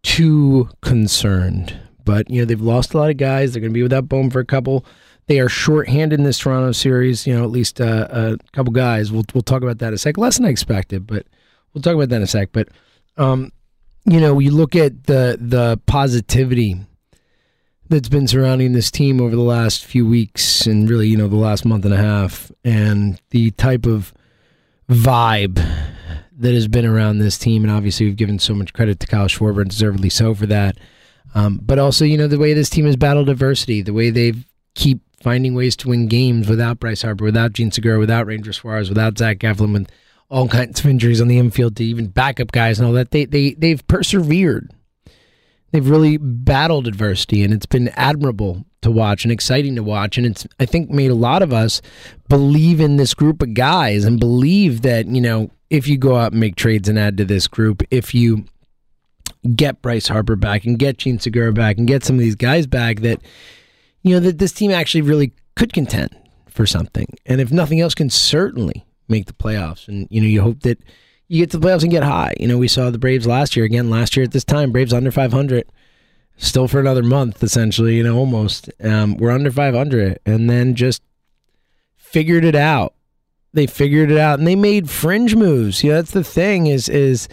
too 0.04 0.68
concerned. 0.80 1.76
But, 2.08 2.30
you 2.30 2.40
know, 2.40 2.46
they've 2.46 2.58
lost 2.58 2.94
a 2.94 2.96
lot 2.96 3.10
of 3.10 3.18
guys. 3.18 3.52
They're 3.52 3.60
going 3.60 3.72
to 3.72 3.74
be 3.74 3.82
without 3.82 4.08
Bohm 4.08 4.30
for 4.30 4.40
a 4.40 4.46
couple. 4.46 4.86
They 5.26 5.40
are 5.40 5.48
short-handed 5.50 6.18
in 6.18 6.24
this 6.24 6.38
Toronto 6.38 6.72
series. 6.72 7.26
You 7.26 7.36
know, 7.36 7.44
at 7.44 7.50
least 7.50 7.82
uh, 7.82 8.08
a 8.10 8.38
couple 8.52 8.72
guys. 8.72 9.12
We'll 9.12 9.26
we'll 9.34 9.42
talk 9.42 9.62
about 9.62 9.76
that 9.80 9.88
in 9.88 9.94
a 9.94 9.98
sec. 9.98 10.16
Less 10.16 10.38
than 10.38 10.46
I 10.46 10.48
expected, 10.48 11.06
but 11.06 11.26
we'll 11.74 11.82
talk 11.82 11.94
about 11.94 12.08
that 12.08 12.16
in 12.16 12.22
a 12.22 12.26
sec. 12.26 12.48
But, 12.50 12.68
um, 13.18 13.52
you 14.06 14.20
know, 14.20 14.38
you 14.38 14.52
look 14.52 14.74
at 14.74 15.04
the 15.04 15.36
the 15.38 15.78
positivity 15.84 16.76
that's 17.90 18.08
been 18.08 18.26
surrounding 18.26 18.72
this 18.72 18.90
team 18.90 19.20
over 19.20 19.36
the 19.36 19.42
last 19.42 19.84
few 19.84 20.06
weeks 20.06 20.66
and 20.66 20.88
really, 20.88 21.08
you 21.08 21.16
know, 21.18 21.28
the 21.28 21.36
last 21.36 21.66
month 21.66 21.84
and 21.84 21.92
a 21.92 21.98
half, 21.98 22.50
and 22.64 23.20
the 23.30 23.50
type 23.52 23.84
of 23.84 24.14
vibe 24.88 25.56
that 26.40 26.54
has 26.54 26.68
been 26.68 26.86
around 26.86 27.18
this 27.18 27.36
team. 27.36 27.64
And 27.64 27.70
obviously, 27.70 28.06
we've 28.06 28.16
given 28.16 28.38
so 28.38 28.54
much 28.54 28.72
credit 28.72 28.98
to 29.00 29.06
Kyle 29.06 29.28
Schwarber, 29.28 29.60
and 29.60 29.70
deservedly 29.70 30.08
so 30.08 30.34
for 30.34 30.46
that. 30.46 30.78
Um, 31.34 31.60
but 31.62 31.78
also, 31.78 32.04
you 32.04 32.16
know, 32.16 32.26
the 32.26 32.38
way 32.38 32.54
this 32.54 32.70
team 32.70 32.86
has 32.86 32.96
battled 32.96 33.28
adversity, 33.28 33.82
the 33.82 33.92
way 33.92 34.10
they 34.10 34.32
keep 34.74 35.00
finding 35.22 35.54
ways 35.54 35.76
to 35.76 35.88
win 35.88 36.08
games 36.08 36.48
without 36.48 36.80
Bryce 36.80 37.02
Harper, 37.02 37.24
without 37.24 37.52
Jean 37.52 37.70
Segura, 37.70 37.98
without 37.98 38.26
Ranger 38.26 38.52
Suarez, 38.52 38.88
without 38.88 39.18
Zach 39.18 39.38
Eflin, 39.38 39.72
with 39.72 39.90
all 40.30 40.48
kinds 40.48 40.80
of 40.80 40.86
injuries 40.86 41.20
on 41.20 41.28
the 41.28 41.38
infield 41.38 41.76
to 41.76 41.84
even 41.84 42.06
backup 42.06 42.52
guys 42.52 42.78
and 42.78 42.86
all 42.86 42.94
that. 42.94 43.10
They 43.10 43.24
they 43.24 43.54
they've 43.54 43.86
persevered. 43.86 44.72
They've 45.70 45.88
really 45.88 46.16
battled 46.16 46.86
adversity, 46.86 47.44
and 47.44 47.52
it's 47.52 47.66
been 47.66 47.88
admirable 47.88 48.64
to 48.80 48.90
watch 48.90 49.24
and 49.24 49.32
exciting 49.32 49.76
to 49.76 49.82
watch. 49.82 50.16
And 50.16 50.26
it's 50.26 50.46
I 50.58 50.66
think 50.66 50.90
made 50.90 51.10
a 51.10 51.16
lot 51.16 51.42
of 51.42 51.52
us 51.52 51.82
believe 52.28 52.80
in 52.80 52.96
this 52.96 53.12
group 53.12 53.42
of 53.42 53.54
guys 53.54 54.04
and 54.04 54.18
believe 54.20 54.82
that 54.82 55.06
you 55.06 55.20
know 55.20 55.50
if 55.70 55.86
you 55.86 55.98
go 55.98 56.16
out 56.16 56.32
and 56.32 56.40
make 56.40 56.56
trades 56.56 56.88
and 56.88 56.98
add 56.98 57.16
to 57.18 57.24
this 57.24 57.46
group, 57.46 57.82
if 57.90 58.14
you 58.14 58.44
get 59.54 59.82
Bryce 59.82 60.08
Harper 60.08 60.36
back 60.36 60.64
and 60.64 60.78
get 60.78 60.98
Jean 60.98 61.18
Segura 61.18 61.52
back 61.52 61.78
and 61.78 61.86
get 61.86 62.04
some 62.04 62.16
of 62.16 62.20
these 62.20 62.36
guys 62.36 62.66
back, 62.66 63.00
that 63.00 63.20
you 64.02 64.14
know 64.14 64.20
that 64.20 64.38
this 64.38 64.52
team 64.52 64.70
actually 64.70 65.02
really 65.02 65.32
could 65.54 65.72
contend 65.72 66.16
for 66.48 66.66
something, 66.66 67.06
and 67.26 67.40
if 67.40 67.52
nothing 67.52 67.80
else, 67.80 67.94
can 67.94 68.10
certainly 68.10 68.84
make 69.08 69.26
the 69.26 69.32
playoffs. 69.32 69.88
And 69.88 70.06
you 70.10 70.20
know, 70.20 70.26
you 70.26 70.42
hope 70.42 70.60
that 70.60 70.78
you 71.28 71.42
get 71.42 71.50
to 71.52 71.58
the 71.58 71.66
playoffs 71.66 71.82
and 71.82 71.90
get 71.90 72.02
high. 72.02 72.34
You 72.38 72.48
know, 72.48 72.58
we 72.58 72.68
saw 72.68 72.90
the 72.90 72.98
Braves 72.98 73.26
last 73.26 73.56
year 73.56 73.64
again. 73.64 73.90
Last 73.90 74.16
year 74.16 74.24
at 74.24 74.32
this 74.32 74.44
time, 74.44 74.72
Braves 74.72 74.92
under 74.92 75.10
500, 75.10 75.70
still 76.36 76.68
for 76.68 76.80
another 76.80 77.02
month 77.02 77.42
essentially. 77.42 77.96
You 77.96 78.02
know, 78.04 78.16
almost. 78.16 78.70
Um, 78.82 79.16
we're 79.16 79.30
under 79.30 79.50
500, 79.50 80.18
and 80.26 80.48
then 80.48 80.74
just 80.74 81.02
figured 81.96 82.44
it 82.44 82.56
out. 82.56 82.94
They 83.52 83.66
figured 83.66 84.10
it 84.10 84.18
out, 84.18 84.38
and 84.38 84.46
they 84.46 84.56
made 84.56 84.90
fringe 84.90 85.34
moves. 85.34 85.82
You 85.82 85.90
know, 85.90 85.96
that's 85.96 86.10
the 86.10 86.24
thing 86.24 86.66
is 86.66 86.88
is 86.88 87.28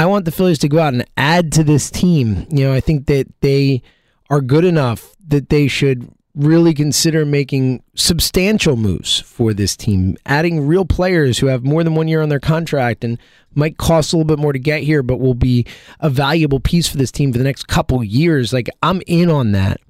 I 0.00 0.06
want 0.06 0.24
the 0.24 0.32
Phillies 0.32 0.58
to 0.60 0.68
go 0.70 0.78
out 0.78 0.94
and 0.94 1.04
add 1.18 1.52
to 1.52 1.62
this 1.62 1.90
team. 1.90 2.46
You 2.50 2.64
know, 2.64 2.72
I 2.72 2.80
think 2.80 3.04
that 3.08 3.26
they 3.42 3.82
are 4.30 4.40
good 4.40 4.64
enough 4.64 5.14
that 5.28 5.50
they 5.50 5.68
should 5.68 6.10
really 6.34 6.72
consider 6.72 7.26
making 7.26 7.82
substantial 7.94 8.76
moves 8.76 9.20
for 9.20 9.52
this 9.52 9.76
team, 9.76 10.16
adding 10.24 10.66
real 10.66 10.86
players 10.86 11.38
who 11.38 11.48
have 11.48 11.64
more 11.64 11.84
than 11.84 11.96
one 11.96 12.08
year 12.08 12.22
on 12.22 12.30
their 12.30 12.40
contract 12.40 13.04
and 13.04 13.18
might 13.54 13.76
cost 13.76 14.14
a 14.14 14.16
little 14.16 14.26
bit 14.26 14.38
more 14.38 14.54
to 14.54 14.58
get 14.58 14.82
here, 14.82 15.02
but 15.02 15.20
will 15.20 15.34
be 15.34 15.66
a 15.98 16.08
valuable 16.08 16.60
piece 16.60 16.88
for 16.88 16.96
this 16.96 17.12
team 17.12 17.30
for 17.30 17.36
the 17.36 17.44
next 17.44 17.68
couple 17.68 18.02
years. 18.02 18.54
Like 18.54 18.70
I'm 18.82 19.02
in 19.06 19.28
on 19.28 19.52
that. 19.52 19.82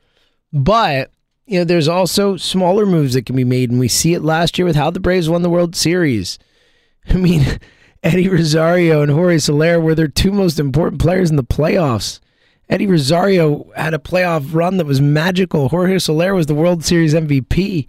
But, 0.52 1.12
you 1.46 1.60
know, 1.60 1.64
there's 1.64 1.86
also 1.86 2.36
smaller 2.36 2.84
moves 2.84 3.14
that 3.14 3.26
can 3.26 3.36
be 3.36 3.44
made, 3.44 3.70
and 3.70 3.78
we 3.78 3.86
see 3.86 4.14
it 4.14 4.22
last 4.22 4.58
year 4.58 4.66
with 4.66 4.74
how 4.74 4.90
the 4.90 4.98
Braves 4.98 5.30
won 5.30 5.42
the 5.42 5.50
World 5.50 5.76
Series. 5.76 6.36
I 7.08 7.12
mean, 7.14 7.60
Eddie 8.02 8.28
Rosario 8.28 9.02
and 9.02 9.12
Jorge 9.12 9.38
Soler 9.38 9.78
were 9.78 9.94
their 9.94 10.08
two 10.08 10.32
most 10.32 10.58
important 10.58 11.00
players 11.02 11.30
in 11.30 11.36
the 11.36 11.44
playoffs. 11.44 12.18
Eddie 12.68 12.86
Rosario 12.86 13.70
had 13.76 13.94
a 13.94 13.98
playoff 13.98 14.54
run 14.54 14.78
that 14.78 14.86
was 14.86 15.00
magical. 15.00 15.68
Jorge 15.68 15.98
Soler 15.98 16.34
was 16.34 16.46
the 16.46 16.54
World 16.54 16.84
Series 16.84 17.14
MVP. 17.14 17.88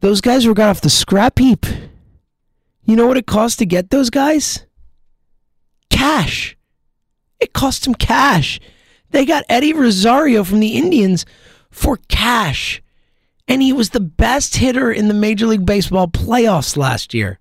Those 0.00 0.20
guys 0.20 0.46
were 0.46 0.54
got 0.54 0.70
off 0.70 0.80
the 0.80 0.88
scrap 0.88 1.38
heap. 1.38 1.66
You 2.84 2.96
know 2.96 3.06
what 3.06 3.16
it 3.16 3.26
cost 3.26 3.58
to 3.58 3.66
get 3.66 3.90
those 3.90 4.10
guys? 4.10 4.66
Cash. 5.90 6.56
It 7.40 7.52
cost 7.52 7.84
them 7.84 7.94
cash. 7.94 8.60
They 9.10 9.26
got 9.26 9.44
Eddie 9.48 9.72
Rosario 9.72 10.44
from 10.44 10.60
the 10.60 10.76
Indians 10.76 11.26
for 11.70 11.98
cash. 12.08 12.82
And 13.46 13.62
he 13.62 13.72
was 13.72 13.90
the 13.90 14.00
best 14.00 14.56
hitter 14.56 14.90
in 14.90 15.08
the 15.08 15.14
Major 15.14 15.46
League 15.46 15.66
Baseball 15.66 16.08
playoffs 16.08 16.76
last 16.76 17.12
year. 17.12 17.40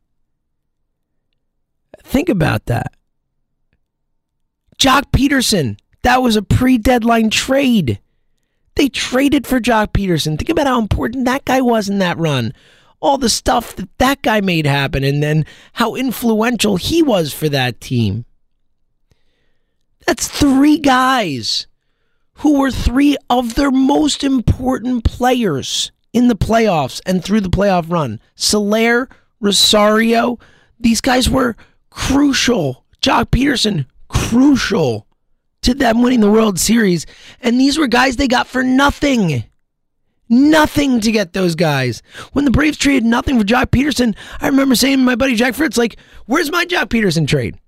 Think 2.03 2.29
about 2.29 2.65
that. 2.65 2.93
Joc 4.77 5.11
Pederson, 5.11 5.77
that 6.03 6.21
was 6.21 6.35
a 6.35 6.41
pre 6.41 6.77
deadline 6.77 7.29
trade. 7.29 7.99
They 8.75 8.89
traded 8.89 9.47
for 9.47 9.59
Joc 9.59 9.93
Pederson. 9.93 10.37
Think 10.37 10.49
about 10.49 10.67
how 10.67 10.79
important 10.79 11.25
that 11.25 11.45
guy 11.45 11.61
was 11.61 11.89
in 11.89 11.99
that 11.99 12.17
run. 12.17 12.53
All 12.99 13.17
the 13.17 13.29
stuff 13.29 13.75
that 13.75 13.95
that 13.97 14.21
guy 14.21 14.41
made 14.41 14.65
happen, 14.65 15.03
and 15.03 15.21
then 15.21 15.45
how 15.73 15.95
influential 15.95 16.77
he 16.77 17.03
was 17.03 17.33
for 17.33 17.49
that 17.49 17.81
team. 17.81 18.25
That's 20.05 20.27
three 20.27 20.79
guys 20.79 21.67
who 22.35 22.59
were 22.59 22.71
three 22.71 23.17
of 23.29 23.55
their 23.55 23.71
most 23.71 24.23
important 24.23 25.03
players 25.03 25.91
in 26.13 26.27
the 26.27 26.35
playoffs 26.35 27.01
and 27.05 27.23
through 27.23 27.41
the 27.41 27.49
playoff 27.49 27.91
run. 27.91 28.19
Soler, 28.35 29.09
Rosario, 29.39 30.39
these 30.79 31.01
guys 31.01 31.29
were 31.29 31.55
crucial. 31.93 32.85
Joc 33.01 33.25
Pederson, 33.31 33.85
crucial 34.07 35.07
to 35.61 35.73
them 35.73 36.01
winning 36.01 36.21
the 36.21 36.31
World 36.31 36.59
Series. 36.59 37.05
And 37.41 37.59
these 37.59 37.77
were 37.77 37.87
guys 37.87 38.15
they 38.15 38.27
got 38.27 38.47
for 38.47 38.63
nothing. 38.63 39.43
Nothing 40.29 40.99
to 41.01 41.11
get 41.11 41.33
those 41.33 41.55
guys. 41.55 42.01
When 42.31 42.45
the 42.45 42.51
Braves 42.51 42.77
traded 42.77 43.05
nothing 43.05 43.37
for 43.37 43.45
Joc 43.45 43.67
Pederson, 43.67 44.15
I 44.39 44.47
remember 44.47 44.75
saying 44.75 44.97
to 44.99 45.03
my 45.03 45.15
buddy 45.15 45.35
Jack 45.35 45.53
Fritz, 45.53 45.77
like, 45.77 45.97
where's 46.25 46.51
my 46.51 46.65
Joc 46.65 46.85
Pederson 46.85 47.27
trade? 47.27 47.59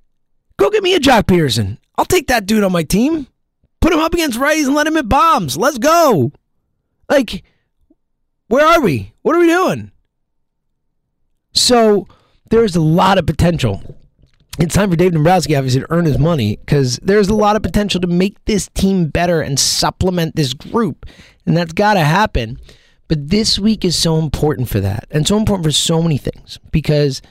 Go 0.58 0.70
get 0.70 0.84
me 0.84 0.96
a 0.96 1.00
Joc 1.00 1.24
Pederson. 1.24 1.77
I'll 1.98 2.05
take 2.05 2.27
that 2.27 2.46
dude 2.46 2.63
on 2.63 2.72
my 2.72 2.84
team. 2.84 3.27
Put 3.82 3.94
him 3.94 4.00
up 4.00 4.13
against 4.13 4.39
righties 4.39 4.65
and 4.65 4.75
let 4.75 4.88
him 4.88 4.96
hit 4.96 5.10
bombs. 5.10 5.58
Let's 5.58 5.77
go. 5.77 6.32
Like, 7.10 7.44
where 8.48 8.65
are 8.65 8.82
we? 8.82 9.13
What 9.22 9.36
are 9.36 9.39
we 9.39 9.48
doing? 9.48 9.91
So 11.53 12.08
there's 12.50 12.75
a 12.75 12.82
lot 12.82 13.17
of 13.17 13.25
potential 13.25 13.96
it's 14.60 14.76
time 14.76 14.90
for 14.90 14.96
Dave 14.96 15.12
Dombrowski, 15.12 15.56
obviously, 15.56 15.82
to 15.82 15.92
earn 15.92 16.06
his 16.06 16.18
money 16.18 16.58
because 16.58 16.98
there's 17.02 17.28
a 17.28 17.36
lot 17.36 17.56
of 17.56 17.64
potential 17.64 18.00
to 18.02 18.08
make 18.08 18.44
this 18.46 18.70
team 18.74 19.08
better 19.08 19.42
and 19.42 19.60
supplement 19.60 20.36
this 20.36 20.54
group. 20.54 21.06
And 21.46 21.56
that's 21.58 21.74
got 21.74 21.96
to 21.96 22.02
happen. 22.02 22.58
But 23.08 23.30
this 23.30 23.60
week 23.60 23.86
is 23.86 23.96
so 23.96 24.18
important 24.18 24.68
for 24.70 24.80
that 24.80 25.08
and 25.12 25.28
so 25.28 25.38
important 25.38 25.66
for 25.66 25.72
so 25.72 26.02
many 26.02 26.18
things 26.18 26.60
because, 26.72 27.22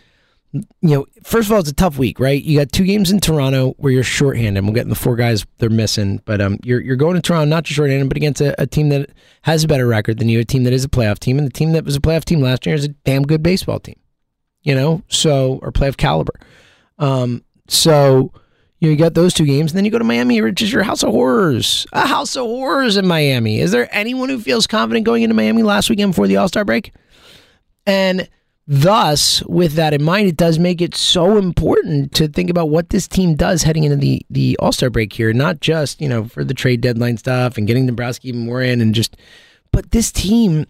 you 0.52 0.64
know, 0.82 1.06
first 1.24 1.48
of 1.48 1.52
all, 1.52 1.58
it's 1.58 1.70
a 1.70 1.74
tough 1.74 1.98
week, 1.98 2.20
right? 2.20 2.40
You 2.40 2.60
got 2.60 2.70
two 2.70 2.84
games 2.84 3.10
in 3.10 3.18
Toronto 3.18 3.74
where 3.78 3.92
you're 3.92 4.04
shorthanded. 4.04 4.64
We're 4.64 4.72
getting 4.72 4.90
the 4.90 4.94
four 4.94 5.16
guys 5.16 5.44
they're 5.58 5.70
missing, 5.70 6.20
but 6.26 6.40
um, 6.40 6.58
you're, 6.62 6.80
you're 6.80 6.94
going 6.94 7.16
to 7.16 7.20
Toronto 7.20 7.46
not 7.46 7.64
just 7.64 7.74
shorthanded, 7.74 8.08
but 8.08 8.16
against 8.16 8.40
a, 8.40 8.60
a 8.60 8.68
team 8.68 8.90
that 8.90 9.10
has 9.42 9.64
a 9.64 9.68
better 9.68 9.88
record 9.88 10.18
than 10.18 10.28
you, 10.28 10.38
a 10.38 10.44
team 10.44 10.62
that 10.62 10.72
is 10.72 10.84
a 10.84 10.88
playoff 10.88 11.18
team. 11.18 11.38
And 11.38 11.46
the 11.46 11.52
team 11.52 11.72
that 11.72 11.84
was 11.84 11.96
a 11.96 12.00
playoff 12.00 12.24
team 12.24 12.40
last 12.40 12.66
year 12.66 12.76
is 12.76 12.84
a 12.84 12.88
damn 12.88 13.24
good 13.24 13.42
baseball 13.42 13.80
team, 13.80 13.98
you 14.62 14.76
know, 14.76 15.02
so, 15.08 15.58
or 15.60 15.72
playoff 15.72 15.96
caliber. 15.96 16.34
Um, 16.98 17.44
so 17.68 18.32
you, 18.84 18.88
know, 18.88 18.92
you 18.92 18.96
got 18.96 19.14
those 19.14 19.32
two 19.32 19.46
games, 19.46 19.72
and 19.72 19.78
then 19.78 19.84
you 19.84 19.90
go 19.90 19.98
to 19.98 20.04
Miami, 20.04 20.40
which 20.40 20.60
is 20.60 20.72
your 20.72 20.82
house 20.82 21.02
of 21.02 21.10
horrors. 21.10 21.86
A 21.92 22.06
house 22.06 22.36
of 22.36 22.44
horrors 22.44 22.96
in 22.96 23.06
Miami. 23.06 23.60
Is 23.60 23.70
there 23.72 23.88
anyone 23.92 24.28
who 24.28 24.38
feels 24.38 24.66
confident 24.66 25.06
going 25.06 25.22
into 25.22 25.34
Miami 25.34 25.62
last 25.62 25.88
weekend 25.88 26.12
before 26.12 26.26
the 26.26 26.36
All 26.36 26.48
Star 26.48 26.64
break? 26.64 26.92
And 27.86 28.28
thus, 28.66 29.42
with 29.44 29.74
that 29.74 29.94
in 29.94 30.02
mind, 30.02 30.28
it 30.28 30.36
does 30.36 30.58
make 30.58 30.80
it 30.82 30.94
so 30.94 31.36
important 31.36 32.14
to 32.14 32.28
think 32.28 32.50
about 32.50 32.70
what 32.70 32.90
this 32.90 33.08
team 33.08 33.34
does 33.36 33.62
heading 33.62 33.84
into 33.84 33.96
the, 33.96 34.24
the 34.30 34.56
All 34.58 34.72
Star 34.72 34.90
break 34.90 35.12
here, 35.12 35.32
not 35.32 35.60
just, 35.60 36.00
you 36.00 36.08
know, 36.08 36.24
for 36.24 36.44
the 36.44 36.54
trade 36.54 36.80
deadline 36.80 37.16
stuff 37.16 37.56
and 37.56 37.66
getting 37.66 37.86
Dombrowski 37.86 38.28
even 38.28 38.44
more 38.44 38.62
in 38.62 38.80
and 38.80 38.94
just, 38.94 39.16
but 39.72 39.92
this 39.92 40.12
team, 40.12 40.66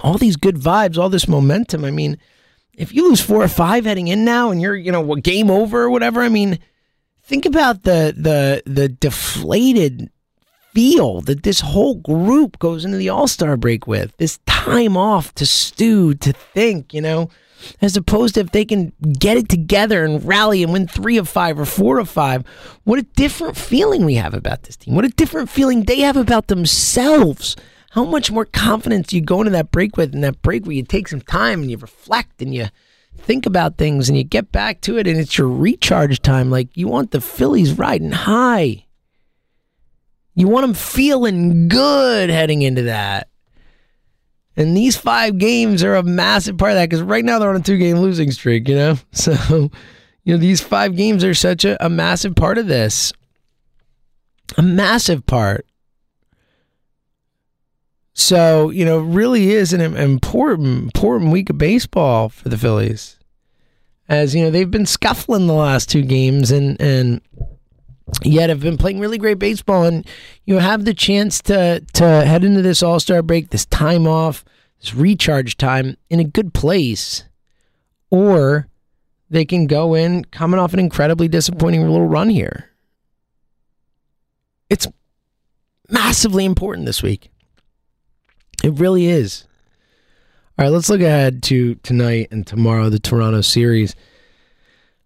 all 0.00 0.18
these 0.18 0.36
good 0.36 0.56
vibes, 0.56 0.98
all 0.98 1.08
this 1.08 1.28
momentum. 1.28 1.84
I 1.84 1.90
mean, 1.90 2.18
if 2.76 2.92
you 2.92 3.08
lose 3.08 3.20
four 3.20 3.42
or 3.42 3.48
five 3.48 3.84
heading 3.84 4.08
in 4.08 4.24
now 4.24 4.50
and 4.50 4.60
you're, 4.60 4.76
you 4.76 4.92
know, 4.92 5.14
game 5.16 5.50
over 5.50 5.82
or 5.82 5.90
whatever, 5.90 6.22
I 6.22 6.28
mean, 6.28 6.58
think 7.22 7.46
about 7.46 7.82
the 7.82 8.14
the 8.16 8.62
the 8.70 8.88
deflated 8.88 10.10
feel 10.74 11.20
that 11.22 11.44
this 11.44 11.60
whole 11.60 11.94
group 11.94 12.58
goes 12.58 12.84
into 12.84 12.96
the 12.96 13.08
All 13.08 13.28
Star 13.28 13.56
break 13.56 13.86
with. 13.86 14.16
This 14.16 14.38
time 14.46 14.96
off 14.96 15.34
to 15.34 15.46
stew, 15.46 16.14
to 16.14 16.32
think, 16.32 16.92
you 16.92 17.00
know, 17.00 17.30
as 17.80 17.96
opposed 17.96 18.34
to 18.34 18.40
if 18.40 18.50
they 18.50 18.64
can 18.64 18.92
get 19.18 19.36
it 19.36 19.48
together 19.48 20.04
and 20.04 20.24
rally 20.26 20.62
and 20.62 20.72
win 20.72 20.86
three 20.88 21.16
of 21.16 21.28
five 21.28 21.58
or 21.58 21.64
four 21.64 21.98
of 21.98 22.08
five. 22.08 22.44
What 22.84 22.98
a 22.98 23.02
different 23.02 23.56
feeling 23.56 24.04
we 24.04 24.14
have 24.14 24.34
about 24.34 24.64
this 24.64 24.76
team. 24.76 24.94
What 24.94 25.04
a 25.04 25.10
different 25.10 25.48
feeling 25.48 25.84
they 25.84 26.00
have 26.00 26.16
about 26.16 26.48
themselves. 26.48 27.56
How 27.94 28.04
much 28.04 28.32
more 28.32 28.44
confidence 28.44 29.12
you 29.12 29.20
go 29.20 29.40
into 29.40 29.52
that 29.52 29.70
break 29.70 29.96
with, 29.96 30.14
and 30.14 30.24
that 30.24 30.42
break 30.42 30.66
where 30.66 30.74
you 30.74 30.82
take 30.82 31.06
some 31.06 31.20
time 31.20 31.62
and 31.62 31.70
you 31.70 31.76
reflect 31.76 32.42
and 32.42 32.52
you 32.52 32.66
think 33.16 33.46
about 33.46 33.78
things 33.78 34.08
and 34.08 34.18
you 34.18 34.24
get 34.24 34.50
back 34.50 34.80
to 34.80 34.98
it 34.98 35.06
and 35.06 35.16
it's 35.16 35.38
your 35.38 35.46
recharge 35.46 36.20
time. 36.20 36.50
Like 36.50 36.76
you 36.76 36.88
want 36.88 37.12
the 37.12 37.20
Phillies 37.20 37.78
riding 37.78 38.10
high. 38.10 38.86
You 40.34 40.48
want 40.48 40.64
them 40.64 40.74
feeling 40.74 41.68
good 41.68 42.30
heading 42.30 42.62
into 42.62 42.82
that. 42.82 43.28
And 44.56 44.76
these 44.76 44.96
five 44.96 45.38
games 45.38 45.84
are 45.84 45.94
a 45.94 46.02
massive 46.02 46.58
part 46.58 46.72
of 46.72 46.76
that 46.78 46.90
because 46.90 47.02
right 47.02 47.24
now 47.24 47.38
they're 47.38 47.50
on 47.50 47.56
a 47.56 47.60
two 47.60 47.78
game 47.78 47.98
losing 47.98 48.32
streak, 48.32 48.68
you 48.68 48.74
know? 48.74 48.98
So, 49.12 49.70
you 50.24 50.34
know, 50.34 50.38
these 50.38 50.60
five 50.60 50.96
games 50.96 51.22
are 51.22 51.34
such 51.34 51.64
a, 51.64 51.84
a 51.84 51.88
massive 51.88 52.34
part 52.34 52.58
of 52.58 52.66
this. 52.66 53.12
A 54.56 54.62
massive 54.62 55.26
part. 55.26 55.64
So, 58.16 58.70
you 58.70 58.84
know, 58.84 59.00
really 59.00 59.50
is 59.50 59.72
an 59.72 59.80
important, 59.80 60.84
important 60.84 61.32
week 61.32 61.50
of 61.50 61.58
baseball 61.58 62.28
for 62.28 62.48
the 62.48 62.56
Phillies. 62.56 63.18
As, 64.08 64.36
you 64.36 64.44
know, 64.44 64.50
they've 64.50 64.70
been 64.70 64.86
scuffling 64.86 65.48
the 65.48 65.52
last 65.52 65.90
two 65.90 66.02
games 66.02 66.52
and, 66.52 66.80
and 66.80 67.20
yet 68.22 68.50
have 68.50 68.60
been 68.60 68.78
playing 68.78 69.00
really 69.00 69.18
great 69.18 69.40
baseball. 69.40 69.82
And 69.82 70.06
you 70.44 70.58
have 70.58 70.84
the 70.84 70.94
chance 70.94 71.42
to 71.42 71.80
to 71.94 72.04
head 72.04 72.44
into 72.44 72.62
this 72.62 72.84
all-star 72.84 73.22
break 73.22 73.50
this 73.50 73.66
time 73.66 74.06
off 74.06 74.44
this 74.80 74.94
recharge 74.94 75.56
time 75.56 75.96
in 76.08 76.20
a 76.20 76.24
good 76.24 76.54
place. 76.54 77.24
Or 78.10 78.68
they 79.28 79.44
can 79.44 79.66
go 79.66 79.94
in 79.94 80.24
coming 80.26 80.60
off 80.60 80.72
an 80.72 80.78
incredibly 80.78 81.26
disappointing 81.26 81.82
little 81.82 82.06
run 82.06 82.28
here. 82.28 82.70
It's 84.70 84.86
massively 85.88 86.44
important 86.44 86.86
this 86.86 87.02
week 87.02 87.30
it 88.64 88.78
really 88.78 89.06
is. 89.06 89.44
All 90.58 90.64
right, 90.64 90.72
let's 90.72 90.88
look 90.88 91.02
ahead 91.02 91.42
to 91.44 91.74
tonight 91.76 92.28
and 92.30 92.46
tomorrow, 92.46 92.88
the 92.88 92.98
Toronto 92.98 93.42
series. 93.42 93.94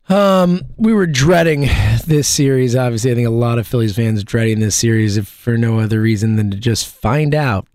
Um, 0.09 0.63
we 0.77 0.95
were 0.95 1.07
dreading 1.07 1.63
this 2.07 2.29
series. 2.29 2.77
Obviously, 2.77 3.11
I 3.11 3.15
think 3.17 3.27
a 3.27 3.33
lot 3.33 3.59
of 3.59 3.67
Phillies 3.67 3.97
fans 3.97 4.23
dreading 4.23 4.61
this 4.61 4.77
series 4.77 5.17
if 5.17 5.27
for 5.27 5.59
no 5.59 5.81
other 5.81 6.01
reason 6.01 6.37
than 6.37 6.51
to 6.53 6.57
just 6.57 6.87
find 6.87 7.35
out 7.35 7.67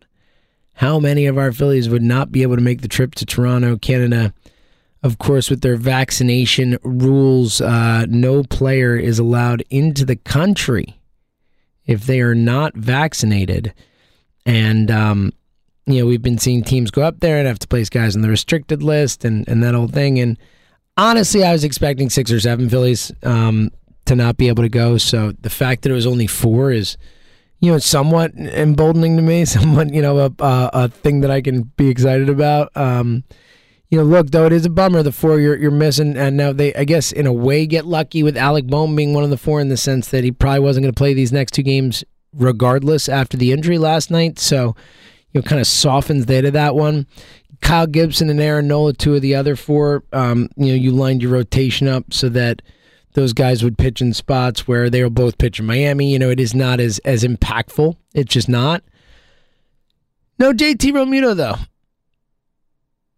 how 0.75 0.99
many 0.99 1.25
of 1.25 1.37
our 1.37 1.51
Phillies 1.51 1.89
would 1.89 2.01
not 2.01 2.31
be 2.31 2.43
able 2.43 2.55
to 2.55 2.61
make 2.61 2.81
the 2.81 2.87
trip 2.87 3.13
to 3.15 3.25
Toronto, 3.25 3.77
Canada. 3.77 4.33
Of 5.03 5.17
course, 5.17 5.49
with 5.49 5.61
their 5.61 5.75
vaccination 5.75 6.77
rules, 6.81 7.59
uh, 7.59 8.05
no 8.07 8.43
player 8.43 8.95
is 8.95 9.19
allowed 9.19 9.65
into 9.69 10.05
the 10.05 10.15
country 10.15 10.97
if 11.85 12.05
they 12.05 12.21
are 12.21 12.35
not 12.35 12.73
vaccinated. 12.73 13.73
And 14.45 14.89
um, 14.89 15.33
you 15.85 15.99
know, 15.99 16.05
we've 16.05 16.21
been 16.21 16.37
seeing 16.37 16.63
teams 16.63 16.91
go 16.91 17.01
up 17.01 17.19
there 17.19 17.37
and 17.37 17.47
have 17.47 17.59
to 17.59 17.67
place 17.67 17.89
guys 17.89 18.15
on 18.15 18.21
the 18.21 18.29
restricted 18.29 18.81
list 18.81 19.25
and, 19.25 19.47
and 19.47 19.61
that 19.63 19.75
whole 19.75 19.87
thing. 19.87 20.19
And 20.19 20.37
honestly, 20.97 21.43
I 21.43 21.51
was 21.51 21.63
expecting 21.63 22.10
six 22.10 22.31
or 22.31 22.39
seven 22.39 22.69
Phillies 22.69 23.12
um, 23.23 23.69
to 24.05 24.15
not 24.15 24.38
be 24.38 24.47
able 24.47 24.63
to 24.63 24.69
go. 24.69 24.97
So 24.97 25.34
the 25.41 25.49
fact 25.49 25.81
that 25.81 25.91
it 25.91 25.95
was 25.95 26.08
only 26.08 26.27
four 26.27 26.71
is, 26.71 26.97
you 27.60 27.71
know, 27.71 27.79
somewhat 27.79 28.34
emboldening 28.36 29.17
to 29.17 29.23
me, 29.23 29.45
somewhat, 29.45 29.93
you 29.93 30.01
know, 30.01 30.19
a, 30.19 30.31
a, 30.39 30.69
a 30.73 30.88
thing 30.88 31.21
that 31.21 31.31
I 31.31 31.41
can 31.41 31.63
be 31.75 31.89
excited 31.89 32.29
about. 32.29 32.75
Um, 32.77 33.23
you 33.89 33.99
know, 33.99 34.05
look 34.05 34.31
though, 34.31 34.47
it 34.47 34.53
is 34.53 34.65
a 34.65 34.71
bummer 34.71 35.03
the 35.03 35.12
four 35.12 35.39
you're 35.39 35.55
you're 35.55 35.69
missing, 35.69 36.17
and 36.17 36.36
now 36.36 36.51
they, 36.51 36.73
I 36.73 36.84
guess, 36.84 37.12
in 37.12 37.27
a 37.27 37.34
way, 37.34 37.67
get 37.67 37.86
lucky 37.86 38.23
with 38.23 38.36
Alec 38.36 38.65
Bohm 38.65 38.95
being 38.95 39.13
one 39.13 39.23
of 39.23 39.29
the 39.29 39.38
four 39.38 39.62
in 39.62 39.69
the 39.69 39.77
sense 39.77 40.08
that 40.10 40.23
he 40.23 40.31
probably 40.31 40.62
wasn't 40.62 40.86
going 40.86 40.93
to 40.93 40.97
play 40.97 41.13
these 41.13 41.31
next 41.31 41.51
two 41.51 41.62
games 41.62 42.03
regardless 42.36 43.08
after 43.08 43.38
the 43.38 43.51
injury 43.51 43.77
last 43.77 44.10
night. 44.10 44.39
So 44.39 44.75
you 45.34 45.41
know, 45.41 45.43
kind 45.43 45.60
of 45.60 45.67
softens 45.67 46.26
the 46.26 46.46
of 46.46 46.54
that 46.54 46.76
one. 46.76 47.08
Kyle 47.62 47.88
Gibson 47.88 48.30
and 48.30 48.41
Aaron 48.41 48.67
Nola, 48.67 48.93
two 48.93 49.15
of 49.15 49.22
the 49.22 49.36
other 49.36 49.56
four. 49.56 50.04
Um, 50.12 50.50
you 50.56 50.67
know, 50.67 50.74
you 50.76 50.91
lined 50.91 51.22
your 51.22 51.32
rotation 51.32 51.88
up 51.88 52.13
so 52.13 52.30
that 52.30 52.62
those 53.13 53.34
guys 53.34 53.63
would 53.63 53.78
pitch 53.78 54.02
in 54.02 54.13
spots 54.13 54.67
where 54.67 54.89
they 54.89 55.02
will 55.02 55.10
both 55.10 55.38
pitch 55.38 55.60
in 55.60 55.65
Miami. 55.65 56.12
You 56.12 56.19
know, 56.19 56.30
it 56.30 56.39
is 56.39 56.54
not 56.54 56.80
as 56.80 57.00
as 57.00 57.24
impactful. 57.24 57.96
It's 58.13 58.34
just 58.34 58.50
not. 58.50 58.84
No 60.39 60.52
JT 60.52 60.91
Realmuto 60.91 61.36
though. 61.36 61.56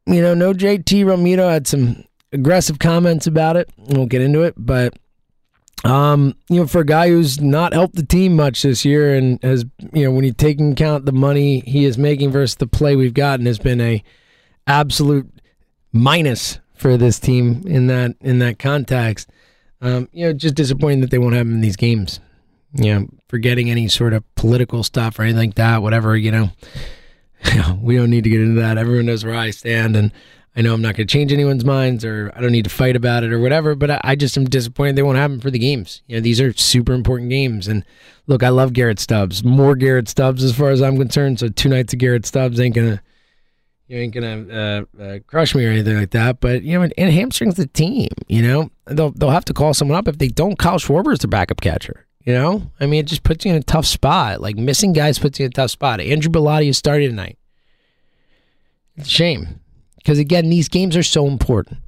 You 0.05 0.21
know, 0.21 0.33
no 0.33 0.53
JT 0.53 1.05
Realmuto 1.05 1.49
had 1.49 1.65
some 1.65 2.05
aggressive 2.31 2.79
comments 2.79 3.25
about 3.25 3.57
it. 3.57 3.69
We'll 3.77 4.05
get 4.05 4.21
into 4.21 4.43
it, 4.43 4.53
but 4.57 4.93
um, 5.85 6.35
you 6.49 6.59
know, 6.59 6.67
for 6.67 6.79
a 6.79 6.85
guy 6.85 7.09
who's 7.09 7.39
not 7.39 7.71
helped 7.73 7.95
the 7.95 8.05
team 8.05 8.35
much 8.35 8.63
this 8.63 8.83
year 8.83 9.13
and 9.13 9.41
has, 9.43 9.65
you 9.93 10.03
know, 10.03 10.11
when 10.11 10.25
you 10.25 10.33
take 10.33 10.59
into 10.59 10.71
account 10.71 11.05
the 11.05 11.11
money 11.11 11.59
he 11.59 11.85
is 11.85 11.95
making 11.95 12.31
versus 12.31 12.55
the 12.55 12.65
play 12.65 12.95
we've 12.95 13.13
gotten, 13.13 13.45
has 13.45 13.59
been 13.59 13.79
a 13.79 14.03
absolute 14.65 15.29
minus 15.93 16.59
for 16.73 16.97
this 16.97 17.19
team 17.19 17.61
in 17.67 17.85
that 17.87 18.15
in 18.21 18.39
that 18.39 18.57
context. 18.57 19.29
Um, 19.79 20.09
you 20.11 20.25
know, 20.25 20.33
just 20.33 20.55
disappointing 20.55 21.01
that 21.01 21.11
they 21.11 21.19
won't 21.19 21.35
have 21.35 21.45
him 21.45 21.53
in 21.53 21.61
these 21.61 21.75
games. 21.75 22.19
You 22.73 22.93
know, 22.93 23.07
forgetting 23.27 23.69
any 23.69 23.87
sort 23.87 24.13
of 24.13 24.23
political 24.33 24.81
stuff 24.81 25.19
or 25.19 25.21
anything 25.21 25.49
like 25.49 25.55
that, 25.55 25.83
whatever. 25.83 26.17
You 26.17 26.31
know, 26.31 26.49
we 27.79 27.95
don't 27.95 28.09
need 28.09 28.23
to 28.23 28.29
get 28.31 28.41
into 28.41 28.59
that. 28.59 28.79
Everyone 28.79 29.05
knows 29.05 29.23
where 29.23 29.35
I 29.35 29.51
stand, 29.51 29.95
and 29.95 30.11
I 30.57 30.61
know 30.61 30.73
I'm 30.73 30.81
not 30.81 30.95
going 30.95 31.05
to 31.05 31.11
change 31.11 31.33
anyone's 31.33 31.65
minds 31.65 32.05
or 32.05 32.31
I 32.33 32.39
don't 32.39 32.53
need 32.53 32.63
to 32.63 32.69
fight 32.69 32.95
about 32.95 33.23
it 33.23 33.33
or 33.33 33.39
whatever, 33.39 33.75
but 33.75 33.91
I, 33.91 34.01
I 34.03 34.15
just 34.15 34.37
am 34.37 34.45
disappointed 34.45 34.95
they 34.95 35.03
won't 35.03 35.17
have 35.17 35.29
them 35.29 35.41
for 35.41 35.51
the 35.51 35.59
games. 35.59 36.01
You 36.07 36.15
know, 36.15 36.21
these 36.21 36.39
are 36.39 36.53
super 36.53 36.93
important 36.93 37.29
games. 37.29 37.67
And 37.67 37.83
look, 38.27 38.41
I 38.41 38.49
love 38.49 38.71
Garrett 38.71 38.99
Stubbs. 38.99 39.43
More 39.43 39.75
Garrett 39.75 40.07
Stubbs 40.07 40.43
as 40.43 40.55
far 40.55 40.69
as 40.69 40.81
I'm 40.81 40.97
concerned. 40.97 41.39
So 41.39 41.49
two 41.49 41.67
nights 41.67 41.91
of 41.91 41.99
Garrett 41.99 42.25
Stubbs 42.25 42.59
ain't 42.59 42.75
going 42.75 42.97
to. 42.97 43.01
You 43.87 43.99
ain't 43.99 44.15
gonna 44.15 44.85
uh, 44.99 44.99
uh, 44.99 45.19
crush 45.27 45.53
me 45.53 45.63
or 45.63 45.69
anything 45.69 45.95
like 45.95 46.09
that, 46.09 46.39
but 46.39 46.63
you 46.63 46.75
know, 46.75 46.89
and 46.97 47.13
hamstrings 47.13 47.53
the 47.53 47.67
team. 47.67 48.09
You 48.27 48.41
know, 48.41 48.71
they'll 48.85 49.11
they'll 49.11 49.29
have 49.29 49.45
to 49.45 49.53
call 49.53 49.75
someone 49.75 49.95
up 49.95 50.07
if 50.07 50.17
they 50.17 50.27
don't. 50.27 50.57
Kyle 50.57 50.79
Schwarber 50.79 51.13
is 51.13 51.19
their 51.19 51.29
backup 51.29 51.61
catcher. 51.61 52.07
You 52.21 52.33
know, 52.33 52.71
I 52.79 52.87
mean, 52.87 53.01
it 53.01 53.05
just 53.05 53.21
puts 53.21 53.45
you 53.45 53.51
in 53.51 53.57
a 53.57 53.61
tough 53.61 53.85
spot. 53.85 54.41
Like 54.41 54.55
missing 54.55 54.91
guys 54.91 55.19
puts 55.19 55.37
you 55.37 55.45
in 55.45 55.51
a 55.51 55.53
tough 55.53 55.69
spot. 55.69 56.01
Andrew 56.01 56.31
Bellatti 56.31 56.69
is 56.69 56.79
starting 56.79 57.09
tonight. 57.09 57.37
It's 58.95 59.07
a 59.07 59.11
shame. 59.11 59.59
Because 60.05 60.19
again, 60.19 60.51
these 60.51 60.69
games 60.69 60.95
are 60.95 61.01
so 61.01 61.25
important. 61.25 61.79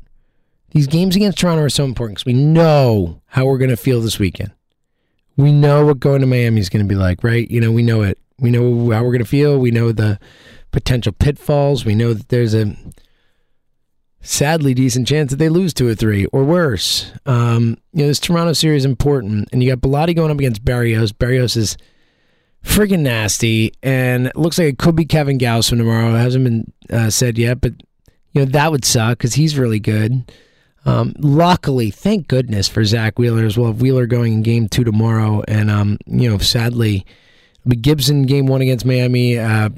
These 0.71 0.87
games 0.87 1.15
against 1.15 1.37
Toronto 1.37 1.61
are 1.61 1.69
so 1.69 1.85
important 1.85 2.17
because 2.17 2.25
we 2.25 2.33
know 2.33 3.21
how 3.27 3.45
we're 3.45 3.59
going 3.59 3.69
to 3.69 3.77
feel 3.77 4.01
this 4.01 4.17
weekend. 4.17 4.53
We 5.35 5.51
know 5.51 5.85
what 5.85 5.99
going 5.99 6.21
to 6.21 6.27
Miami 6.27 6.59
is 6.59 6.67
going 6.67 6.83
to 6.83 6.89
be 6.89 6.95
like, 6.95 7.23
right? 7.23 7.47
You 7.47 7.61
know, 7.61 7.71
we 7.71 7.83
know 7.83 8.01
it. 8.01 8.17
We 8.39 8.49
know 8.49 8.89
how 8.89 9.03
we're 9.03 9.11
going 9.11 9.19
to 9.19 9.25
feel. 9.25 9.59
We 9.59 9.69
know 9.69 9.91
the 9.91 10.19
potential 10.71 11.11
pitfalls. 11.11 11.85
We 11.85 11.93
know 11.93 12.15
that 12.15 12.29
there's 12.29 12.55
a 12.55 12.75
sadly 14.21 14.73
decent 14.73 15.07
chance 15.07 15.29
that 15.29 15.37
they 15.37 15.49
lose 15.49 15.75
two 15.75 15.87
or 15.87 15.93
three 15.93 16.25
or 16.25 16.43
worse. 16.43 17.11
Um, 17.27 17.77
you 17.93 18.01
know, 18.01 18.07
this 18.07 18.19
Toronto 18.19 18.53
series 18.53 18.81
is 18.81 18.85
important, 18.85 19.47
and 19.51 19.61
you 19.63 19.69
got 19.69 19.87
Bellatti 19.87 20.15
going 20.15 20.31
up 20.31 20.39
against 20.39 20.65
Berrios. 20.65 21.11
Berrios 21.11 21.55
is 21.55 21.77
friggin' 22.65 23.01
nasty, 23.01 23.73
and 23.83 24.31
looks 24.33 24.57
like 24.57 24.69
it 24.69 24.79
could 24.79 24.95
be 24.95 25.05
Kevin 25.05 25.37
Gausman 25.37 25.77
tomorrow. 25.77 26.15
It 26.15 26.19
hasn't 26.19 26.43
been 26.45 26.73
uh, 26.91 27.11
said 27.11 27.37
yet, 27.37 27.61
but 27.61 27.73
you 28.37 28.45
know, 28.45 28.51
that 28.51 28.71
would 28.71 28.85
suck 28.85 29.17
because 29.17 29.33
he's 29.33 29.57
really 29.57 29.79
good. 29.79 30.31
Um, 30.85 31.13
luckily, 31.17 31.89
thank 31.89 32.27
goodness 32.27 32.67
for 32.67 32.85
Zack 32.85 33.17
Wheeler 33.17 33.45
as 33.45 33.57
well. 33.57 33.73
Wheeler 33.73 34.05
going 34.05 34.31
in 34.33 34.43
game 34.43 34.69
two 34.69 34.83
tomorrow, 34.83 35.43
and 35.47 35.71
um, 35.71 35.97
you 36.05 36.29
know, 36.29 36.37
sadly, 36.37 37.03
Gibson 37.81 38.27
game 38.27 38.45
one 38.45 38.61
against 38.61 38.85
Miami. 38.85 39.39
Uh, 39.39 39.69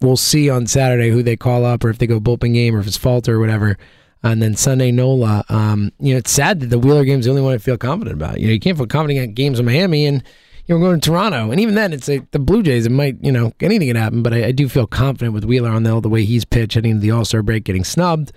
we'll 0.00 0.16
see 0.16 0.48
on 0.48 0.68
Saturday 0.68 1.10
who 1.10 1.24
they 1.24 1.36
call 1.36 1.64
up, 1.64 1.84
or 1.84 1.90
if 1.90 1.98
they 1.98 2.06
go 2.06 2.20
bullpen 2.20 2.54
game, 2.54 2.76
or 2.76 2.78
if 2.78 2.86
it's 2.86 2.96
Falter 2.96 3.34
or 3.34 3.40
whatever. 3.40 3.76
And 4.22 4.40
then 4.40 4.54
Sunday 4.54 4.92
Nola. 4.92 5.44
Um, 5.48 5.92
you 5.98 6.14
know, 6.14 6.18
it's 6.18 6.30
sad 6.30 6.60
that 6.60 6.66
the 6.66 6.78
Wheeler 6.78 7.04
game 7.04 7.18
is 7.18 7.24
the 7.24 7.30
only 7.30 7.42
one 7.42 7.54
I 7.54 7.58
feel 7.58 7.76
confident 7.76 8.14
about. 8.14 8.38
You 8.38 8.46
know, 8.46 8.52
you 8.52 8.60
can't 8.60 8.76
feel 8.76 8.86
confident 8.86 9.18
at 9.18 9.34
games 9.34 9.58
in 9.58 9.66
Miami, 9.66 10.06
and 10.06 10.22
you 10.70 10.78
know, 10.78 10.86
going 10.86 11.00
to 11.00 11.10
Toronto, 11.10 11.50
and 11.50 11.58
even 11.58 11.74
then, 11.74 11.92
it's 11.92 12.06
like 12.06 12.30
the 12.30 12.38
Blue 12.38 12.62
Jays. 12.62 12.86
It 12.86 12.92
might, 12.92 13.16
you 13.20 13.32
know, 13.32 13.52
anything 13.58 13.88
can 13.88 13.96
happen. 13.96 14.22
But 14.22 14.32
I, 14.32 14.44
I 14.46 14.52
do 14.52 14.68
feel 14.68 14.86
confident 14.86 15.34
with 15.34 15.44
Wheeler 15.44 15.68
on 15.68 15.82
the, 15.82 15.98
the 16.00 16.08
way 16.08 16.24
he's 16.24 16.44
pitched 16.44 16.74
heading 16.74 16.92
into 16.92 17.02
the 17.02 17.10
All 17.10 17.24
Star 17.24 17.42
break, 17.42 17.64
getting 17.64 17.82
snubbed. 17.82 18.30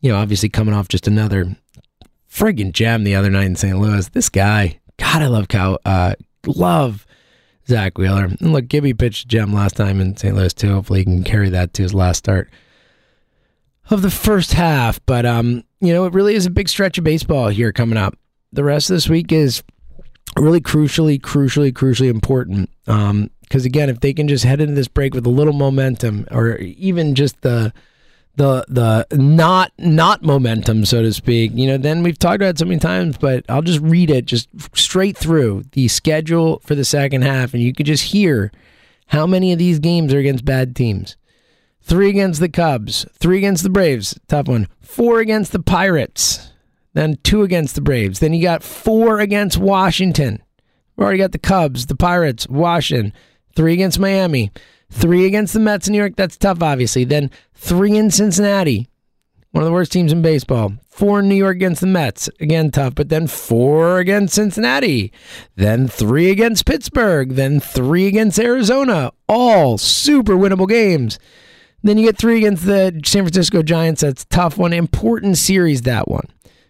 You 0.00 0.10
know, 0.10 0.16
obviously 0.16 0.48
coming 0.48 0.72
off 0.72 0.88
just 0.88 1.06
another 1.06 1.54
friggin' 2.32 2.72
gem 2.72 3.04
the 3.04 3.14
other 3.14 3.28
night 3.28 3.44
in 3.44 3.56
St. 3.56 3.78
Louis. 3.78 4.08
This 4.08 4.30
guy, 4.30 4.80
God, 4.96 5.20
I 5.20 5.26
love 5.26 5.48
Cow, 5.48 5.78
uh, 5.84 6.14
love 6.46 7.06
Zack 7.68 7.98
Wheeler. 7.98 8.24
And 8.24 8.54
look, 8.54 8.68
Gibby 8.68 8.94
pitched 8.94 9.28
gem 9.28 9.52
last 9.52 9.76
time 9.76 10.00
in 10.00 10.16
St. 10.16 10.34
Louis 10.34 10.54
too. 10.54 10.72
Hopefully, 10.72 11.00
he 11.00 11.04
can 11.04 11.24
carry 11.24 11.50
that 11.50 11.74
to 11.74 11.82
his 11.82 11.92
last 11.92 12.16
start 12.16 12.48
of 13.90 14.00
the 14.00 14.10
first 14.10 14.54
half. 14.54 14.98
But 15.04 15.26
um, 15.26 15.62
you 15.82 15.92
know, 15.92 16.06
it 16.06 16.14
really 16.14 16.36
is 16.36 16.46
a 16.46 16.50
big 16.50 16.70
stretch 16.70 16.96
of 16.96 17.04
baseball 17.04 17.48
here 17.48 17.70
coming 17.70 17.98
up. 17.98 18.16
The 18.50 18.64
rest 18.64 18.88
of 18.88 18.96
this 18.96 19.10
week 19.10 19.30
is 19.30 19.62
really 20.36 20.60
crucially, 20.60 21.20
crucially, 21.20 21.72
crucially 21.72 22.08
important. 22.08 22.70
Um, 22.86 23.30
because 23.42 23.64
again, 23.64 23.88
if 23.88 24.00
they 24.00 24.12
can 24.12 24.26
just 24.26 24.44
head 24.44 24.60
into 24.60 24.74
this 24.74 24.88
break 24.88 25.14
with 25.14 25.24
a 25.24 25.30
little 25.30 25.52
momentum, 25.52 26.26
or 26.32 26.56
even 26.56 27.14
just 27.14 27.42
the 27.42 27.72
the 28.34 28.64
the 28.68 29.06
not 29.16 29.72
not 29.78 30.22
momentum, 30.22 30.84
so 30.84 31.02
to 31.02 31.12
speak, 31.12 31.52
you 31.54 31.66
know, 31.66 31.78
then 31.78 32.02
we've 32.02 32.18
talked 32.18 32.36
about 32.36 32.50
it 32.50 32.58
so 32.58 32.64
many 32.64 32.80
times. 32.80 33.16
But 33.18 33.44
I'll 33.48 33.62
just 33.62 33.80
read 33.80 34.10
it 34.10 34.26
just 34.26 34.48
straight 34.76 35.16
through 35.16 35.64
the 35.72 35.86
schedule 35.88 36.60
for 36.64 36.74
the 36.74 36.84
second 36.84 37.22
half, 37.22 37.54
and 37.54 37.62
you 37.62 37.72
could 37.72 37.86
just 37.86 38.04
hear 38.04 38.50
how 39.06 39.26
many 39.26 39.52
of 39.52 39.58
these 39.58 39.78
games 39.78 40.12
are 40.12 40.18
against 40.18 40.44
bad 40.44 40.74
teams. 40.74 41.16
Three 41.82 42.10
against 42.10 42.40
the 42.40 42.48
Cubs, 42.48 43.06
three 43.12 43.38
against 43.38 43.62
the 43.62 43.70
Braves, 43.70 44.18
tough 44.26 44.48
one. 44.48 44.66
Four 44.80 45.20
against 45.20 45.52
the 45.52 45.62
Pirates, 45.62 46.50
then 46.96 47.18
two 47.22 47.42
against 47.42 47.74
the 47.74 47.80
Braves. 47.80 48.20
Then 48.20 48.32
you 48.32 48.42
got 48.42 48.62
four 48.62 49.20
against 49.20 49.58
Washington. 49.58 50.42
We 50.96 51.04
already 51.04 51.18
got 51.18 51.32
the 51.32 51.38
Cubs, 51.38 51.86
the 51.86 51.96
Pirates, 51.96 52.48
Washington. 52.48 53.12
Three 53.54 53.74
against 53.74 53.98
Miami. 53.98 54.50
Three 54.90 55.26
against 55.26 55.52
the 55.52 55.60
Mets 55.60 55.88
in 55.88 55.92
New 55.92 55.98
York. 55.98 56.16
That's 56.16 56.36
tough, 56.36 56.62
obviously. 56.62 57.04
Then 57.04 57.30
three 57.54 57.96
in 57.96 58.10
Cincinnati, 58.10 58.88
one 59.50 59.62
of 59.62 59.66
the 59.66 59.72
worst 59.72 59.92
teams 59.92 60.12
in 60.12 60.22
baseball. 60.22 60.74
Four 60.88 61.20
in 61.20 61.28
New 61.28 61.34
York 61.34 61.56
against 61.56 61.82
the 61.82 61.86
Mets. 61.86 62.30
Again, 62.40 62.70
tough. 62.70 62.94
But 62.94 63.10
then 63.10 63.26
four 63.26 63.98
against 63.98 64.34
Cincinnati. 64.34 65.12
Then 65.56 65.88
three 65.88 66.30
against 66.30 66.64
Pittsburgh. 66.64 67.32
Then 67.32 67.60
three 67.60 68.06
against 68.06 68.38
Arizona. 68.38 69.12
All 69.28 69.76
super 69.76 70.34
winnable 70.34 70.68
games. 70.68 71.18
Then 71.82 71.98
you 71.98 72.06
get 72.06 72.16
three 72.16 72.38
against 72.38 72.64
the 72.64 72.98
San 73.04 73.24
Francisco 73.24 73.62
Giants. 73.62 74.00
That's 74.00 74.24
tough 74.24 74.56
one. 74.56 74.72
Important 74.72 75.36
series, 75.36 75.82
that 75.82 76.08
one. 76.08 76.26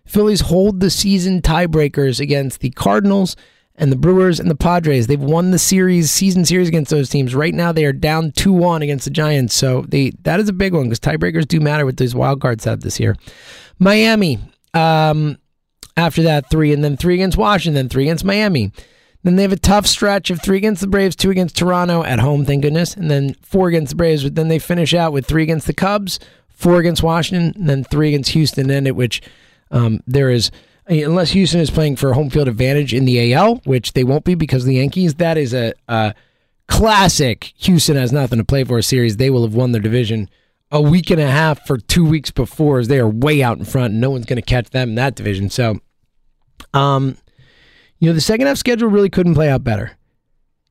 Phillies 0.07 0.43
hold 0.43 0.81
the 0.81 0.91
season 0.91 1.43
tiebreakers 1.43 2.21
against 2.21 2.61
the 2.61 2.71
Cardinals 2.71 3.37
and 3.75 3.93
the 3.93 3.97
Brewers 3.97 4.41
and 4.41 4.51
the 4.51 4.57
Padres. 4.57 5.07
They've 5.07 5.21
won 5.21 5.51
the 5.51 5.59
series, 5.59 6.11
season 6.11 6.45
series 6.45 6.69
against 6.69 6.91
those 6.91 7.11
teams. 7.11 7.35
Right 7.35 7.55
now, 7.55 7.73
they 7.73 7.85
are 7.85 7.93
down 7.93 8.33
2 8.33 8.53
1 8.53 8.83
against 8.83 9.05
the 9.05 9.11
Giants. 9.11 9.55
So 9.55 9.83
they 9.89 10.13
that 10.23 10.41
is 10.41 10.49
a 10.49 10.53
big 10.53 10.73
one 10.73 10.85
because 10.85 11.01
tiebreakers 11.01 11.47
do 11.47 11.61
matter 11.61 11.85
with 11.85 11.97
these 11.97 12.15
wild 12.15 12.41
cards 12.41 12.65
set 12.65 12.81
this 12.81 12.99
year. 12.99 13.17
Miami, 13.79 14.39
um, 14.73 15.39
after 15.97 16.23
that, 16.23 16.51
three, 16.51 16.73
and 16.73 16.83
then 16.83 16.97
three 16.97 17.15
against 17.15 17.37
Washington, 17.37 17.75
then 17.75 17.89
three 17.89 18.05
against 18.05 18.25
Miami. 18.25 18.73
Then 19.23 19.37
they 19.37 19.43
have 19.43 19.53
a 19.53 19.57
tough 19.57 19.87
stretch 19.87 20.31
of 20.31 20.41
three 20.41 20.59
against 20.59 20.81
the 20.81 20.87
Braves, 20.87 21.17
two 21.17 21.31
against 21.31 21.57
Toronto 21.57 22.05
at 22.05 22.21
home, 22.21 22.45
thank 22.45 22.63
goodness, 22.63 22.95
and 22.95 23.11
then 23.11 23.35
four 23.43 23.69
against 23.69 23.91
the 23.91 23.97
Braves. 23.97 24.23
But 24.23 24.37
then 24.37 24.49
they 24.49 24.61
finish 24.61 24.95
out 24.95 25.13
with 25.13 25.27
three 25.27 25.43
against 25.43 25.67
the 25.67 25.75
Cubs, 25.75 26.21
four 26.49 26.79
against 26.79 27.03
Washington, 27.03 27.53
and 27.57 27.69
then 27.69 27.83
three 27.83 28.09
against 28.09 28.31
Houston, 28.31 28.71
and 28.71 28.87
it 28.87 28.95
which 28.95 29.21
um, 29.71 30.01
there 30.07 30.31
is 30.31 30.51
unless 30.89 31.31
Houston 31.31 31.61
is 31.61 31.71
playing 31.71 31.97
for 31.97 32.13
home 32.13 32.31
field 32.31 32.49
advantage 32.49 32.95
in 32.95 33.05
the 33.05 33.33
AL, 33.33 33.57
which 33.65 33.93
they 33.93 34.05
won't 34.05 34.25
be 34.25 34.35
because 34.35 34.63
of 34.63 34.69
the 34.69 34.77
Yankees. 34.77 35.17
That 35.17 35.37
is 35.37 35.53
a, 35.53 35.73
a 35.89 36.15
classic. 36.69 37.53
Houston 37.57 37.97
has 37.97 38.13
nothing 38.13 38.39
to 38.39 38.45
play 38.45 38.65
for 38.65 38.79
a 38.79 38.83
series. 38.83 39.17
They 39.17 39.31
will 39.31 39.43
have 39.43 39.55
won 39.55 39.73
their 39.73 39.83
division 39.83 40.31
a 40.71 40.81
week 40.81 41.11
and 41.11 41.21
a 41.21 41.31
half 41.31 41.67
for 41.67 41.79
two 41.79 42.05
weeks 42.05 42.31
before, 42.31 42.79
as 42.79 42.89
they 42.89 42.99
are 42.99 43.09
way 43.09 43.43
out 43.43 43.59
in 43.59 43.65
front, 43.65 43.93
and 43.93 44.01
no 44.01 44.11
one's 44.11 44.27
going 44.27 44.41
to 44.41 44.43
catch 44.43 44.71
them 44.71 44.91
in 44.91 44.95
that 44.97 45.15
division. 45.15 45.49
So, 45.49 45.81
um, 46.75 47.17
you 47.99 48.09
know, 48.09 48.15
the 48.15 48.21
second 48.21 48.47
half 48.47 48.59
schedule 48.59 48.89
really 48.89 49.11
couldn't 49.11 49.35
play 49.35 49.49
out 49.49 49.65
better. 49.65 49.97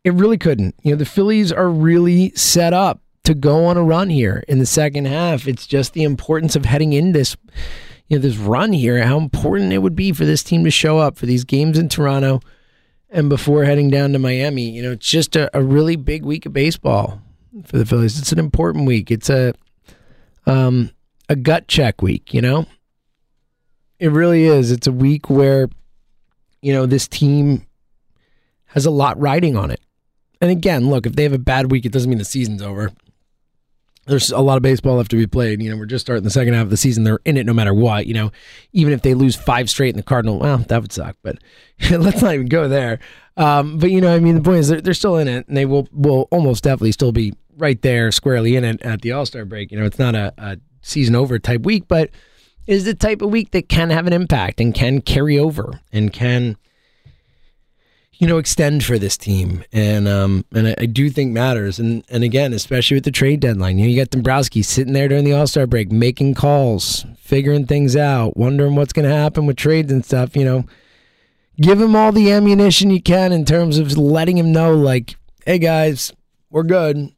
It 0.03 0.13
really 0.13 0.37
couldn't. 0.37 0.75
You 0.83 0.91
know, 0.91 0.97
the 0.97 1.05
Phillies 1.05 1.51
are 1.51 1.69
really 1.69 2.31
set 2.35 2.73
up 2.73 3.01
to 3.23 3.33
go 3.33 3.65
on 3.65 3.77
a 3.77 3.83
run 3.83 4.09
here 4.09 4.43
in 4.47 4.59
the 4.59 4.65
second 4.65 5.05
half. 5.05 5.47
It's 5.47 5.65
just 5.65 5.93
the 5.93 6.03
importance 6.03 6.55
of 6.55 6.65
heading 6.65 6.93
in 6.93 7.11
this, 7.11 7.35
you 8.07 8.17
know, 8.17 8.21
this 8.21 8.37
run 8.37 8.73
here, 8.73 9.03
how 9.03 9.17
important 9.17 9.73
it 9.73 9.79
would 9.79 9.95
be 9.95 10.11
for 10.11 10.25
this 10.25 10.43
team 10.43 10.63
to 10.63 10.71
show 10.71 10.99
up 10.99 11.17
for 11.17 11.25
these 11.25 11.43
games 11.43 11.77
in 11.77 11.89
Toronto 11.89 12.41
and 13.09 13.29
before 13.29 13.63
heading 13.63 13.89
down 13.89 14.13
to 14.13 14.19
Miami. 14.19 14.69
You 14.69 14.83
know, 14.83 14.91
it's 14.91 15.07
just 15.07 15.35
a, 15.35 15.55
a 15.57 15.63
really 15.63 15.95
big 15.95 16.23
week 16.23 16.45
of 16.45 16.53
baseball 16.53 17.21
for 17.63 17.77
the 17.77 17.85
Phillies. 17.85 18.19
It's 18.19 18.31
an 18.31 18.39
important 18.39 18.85
week. 18.85 19.09
It's 19.09 19.29
a 19.29 19.53
um 20.45 20.91
a 21.27 21.35
gut 21.35 21.67
check 21.67 22.01
week, 22.01 22.33
you 22.33 22.41
know? 22.41 22.67
It 23.97 24.11
really 24.11 24.43
is. 24.43 24.71
It's 24.71 24.87
a 24.87 24.91
week 24.91 25.29
where 25.29 25.69
you 26.65 26.73
know, 26.73 26.87
this 26.87 27.07
team 27.07 27.63
has 28.65 28.87
a 28.87 28.91
lot 28.91 29.19
riding 29.19 29.55
on 29.55 29.69
it. 29.69 29.81
And 30.41 30.49
again, 30.49 30.89
look, 30.89 31.05
if 31.05 31.15
they 31.15 31.21
have 31.21 31.31
a 31.31 31.37
bad 31.37 31.71
week, 31.71 31.85
it 31.85 31.91
doesn't 31.91 32.09
mean 32.09 32.17
the 32.17 32.25
season's 32.25 32.63
over. 32.63 32.91
There's 34.05 34.31
a 34.31 34.39
lot 34.39 34.57
of 34.57 34.63
baseball 34.63 34.97
left 34.97 35.11
to 35.11 35.17
be 35.17 35.25
played. 35.25 35.61
You 35.61 35.71
know, 35.71 35.77
we're 35.77 35.85
just 35.85 36.05
starting 36.05 36.23
the 36.23 36.29
second 36.29 36.53
half 36.53 36.63
of 36.63 36.69
the 36.69 36.77
season. 36.77 37.03
They're 37.03 37.19
in 37.25 37.37
it 37.37 37.45
no 37.45 37.53
matter 37.53 37.73
what. 37.73 38.05
You 38.05 38.13
know, 38.13 38.31
even 38.71 38.93
if 38.93 39.01
they 39.01 39.13
lose 39.13 39.35
five 39.35 39.69
straight 39.69 39.89
in 39.89 39.97
the 39.97 40.03
Cardinal, 40.03 40.39
well, 40.39 40.59
that 40.59 40.81
would 40.81 40.91
suck. 40.91 41.17
But 41.23 41.39
let's 41.89 42.21
not 42.21 42.33
even 42.35 42.47
go 42.47 42.67
there. 42.67 42.99
Um, 43.37 43.79
but 43.79 43.91
you 43.91 44.01
know, 44.01 44.13
I 44.15 44.19
mean, 44.19 44.35
the 44.35 44.41
point 44.41 44.59
is 44.59 44.67
they're, 44.67 44.81
they're 44.81 44.93
still 44.93 45.17
in 45.17 45.27
it, 45.27 45.47
and 45.47 45.57
they 45.57 45.65
will 45.65 45.87
will 45.91 46.27
almost 46.31 46.63
definitely 46.63 46.91
still 46.91 47.11
be 47.11 47.33
right 47.57 47.81
there, 47.81 48.11
squarely 48.11 48.55
in 48.55 48.63
it 48.63 48.81
at 48.81 49.01
the 49.01 49.11
All 49.11 49.25
Star 49.25 49.45
break. 49.45 49.71
You 49.71 49.79
know, 49.79 49.85
it's 49.85 49.99
not 49.99 50.15
a, 50.15 50.33
a 50.37 50.57
season 50.81 51.15
over 51.15 51.39
type 51.39 51.61
week, 51.61 51.87
but 51.87 52.11
is 52.67 52.85
the 52.85 52.93
type 52.93 53.21
of 53.21 53.29
week 53.29 53.51
that 53.51 53.69
can 53.69 53.89
have 53.89 54.07
an 54.07 54.13
impact 54.13 54.59
and 54.59 54.73
can 54.73 55.01
carry 55.01 55.37
over 55.37 55.79
and 55.91 56.11
can 56.11 56.57
you 58.17 58.27
know 58.27 58.37
extend 58.37 58.83
for 58.83 58.97
this 58.97 59.17
team 59.17 59.63
and 59.71 60.07
um 60.07 60.45
and 60.53 60.69
I, 60.69 60.75
I, 60.79 60.85
do 60.85 61.09
think 61.09 61.31
matters 61.31 61.79
and 61.79 62.03
and 62.09 62.23
again 62.23 62.53
especially 62.53 62.95
with 62.95 63.03
the 63.03 63.11
trade 63.11 63.39
deadline 63.39 63.77
you 63.77 63.85
know 63.85 63.91
you 63.91 63.99
got 63.99 64.09
Dombrowski 64.09 64.61
sitting 64.61 64.93
there 64.93 65.07
during 65.07 65.25
the 65.25 65.33
All-Star 65.33 65.67
break 65.67 65.91
making 65.91 66.33
calls 66.33 67.05
figuring 67.17 67.65
things 67.65 67.95
out 67.95 68.37
wondering 68.37 68.75
what's 68.75 68.93
going 68.93 69.07
to 69.07 69.15
happen 69.15 69.45
with 69.45 69.57
trades 69.57 69.91
and 69.91 70.05
stuff 70.05 70.35
you 70.35 70.45
know 70.45 70.65
give 71.59 71.81
him 71.81 71.95
all 71.95 72.11
the 72.11 72.31
ammunition 72.31 72.89
you 72.89 73.01
can 73.01 73.31
in 73.31 73.45
terms 73.45 73.77
of 73.77 73.97
letting 73.97 74.37
him 74.37 74.51
know 74.51 74.73
like 74.73 75.15
hey 75.45 75.59
guys 75.59 76.13
we're 76.49 76.63
good 76.63 77.13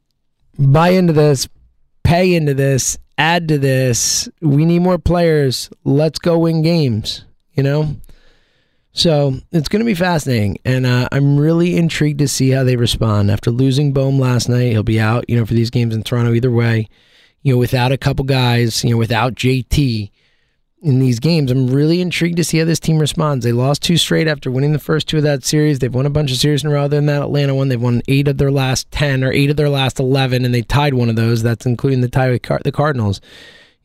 buy 0.58 0.88
into 0.88 1.12
this 1.12 1.48
pay 2.02 2.34
into 2.34 2.54
this 2.54 2.98
add 3.18 3.48
to 3.48 3.58
this. 3.58 4.28
We 4.40 4.64
need 4.64 4.80
more 4.80 4.98
players. 4.98 5.68
Let's 5.84 6.18
go 6.18 6.38
win 6.38 6.62
games, 6.62 7.24
you 7.52 7.62
know? 7.64 7.96
So 8.98 9.36
it's 9.52 9.68
going 9.68 9.78
to 9.78 9.86
be 9.86 9.94
fascinating. 9.94 10.58
And 10.64 10.84
uh, 10.84 11.08
I'm 11.12 11.38
really 11.38 11.76
intrigued 11.76 12.18
to 12.18 12.26
see 12.26 12.50
how 12.50 12.64
they 12.64 12.74
respond. 12.74 13.30
After 13.30 13.52
losing 13.52 13.92
Bohm 13.92 14.18
last 14.18 14.48
night, 14.48 14.72
he'll 14.72 14.82
be 14.82 14.98
out, 14.98 15.24
you 15.30 15.36
know, 15.36 15.46
for 15.46 15.54
these 15.54 15.70
games 15.70 15.94
in 15.94 16.02
Toronto 16.02 16.32
either 16.34 16.50
way. 16.50 16.88
You 17.42 17.54
know, 17.54 17.58
without 17.58 17.92
a 17.92 17.96
couple 17.96 18.24
guys, 18.24 18.82
you 18.82 18.90
know, 18.90 18.96
without 18.96 19.36
JT 19.36 20.10
in 20.82 20.98
these 20.98 21.20
games. 21.20 21.52
I'm 21.52 21.68
really 21.68 22.00
intrigued 22.00 22.38
to 22.38 22.44
see 22.44 22.58
how 22.58 22.64
this 22.64 22.80
team 22.80 22.98
responds. 22.98 23.44
They 23.44 23.52
lost 23.52 23.82
two 23.82 23.96
straight 23.96 24.26
after 24.26 24.50
winning 24.50 24.72
the 24.72 24.80
first 24.80 25.06
two 25.06 25.18
of 25.18 25.22
that 25.22 25.44
series. 25.44 25.78
They've 25.78 25.94
won 25.94 26.06
a 26.06 26.10
bunch 26.10 26.32
of 26.32 26.38
series 26.38 26.64
in 26.64 26.70
a 26.70 26.74
row. 26.74 26.84
Other 26.84 26.96
than 26.96 27.06
that 27.06 27.22
Atlanta 27.22 27.54
one, 27.54 27.68
they've 27.68 27.80
won 27.80 28.02
eight 28.08 28.26
of 28.26 28.38
their 28.38 28.50
last 28.50 28.90
ten 28.90 29.22
or 29.22 29.32
eight 29.32 29.50
of 29.50 29.56
their 29.56 29.68
last 29.68 30.00
eleven, 30.00 30.44
and 30.44 30.52
they 30.52 30.62
tied 30.62 30.94
one 30.94 31.08
of 31.08 31.14
those. 31.14 31.44
That's 31.44 31.66
including 31.66 32.00
the 32.00 32.08
tie 32.08 32.30
with 32.30 32.42
Car- 32.42 32.60
the 32.64 32.72
Cardinals. 32.72 33.20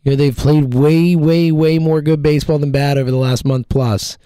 You 0.03 0.11
know, 0.11 0.15
they've 0.15 0.35
played 0.35 0.73
way, 0.73 1.15
way, 1.15 1.51
way 1.51 1.77
more 1.77 2.01
good 2.01 2.23
baseball 2.23 2.57
than 2.57 2.71
bad 2.71 2.97
over 2.97 3.11
the 3.11 3.17
last 3.17 3.45
month 3.45 3.69
plus. 3.69 4.17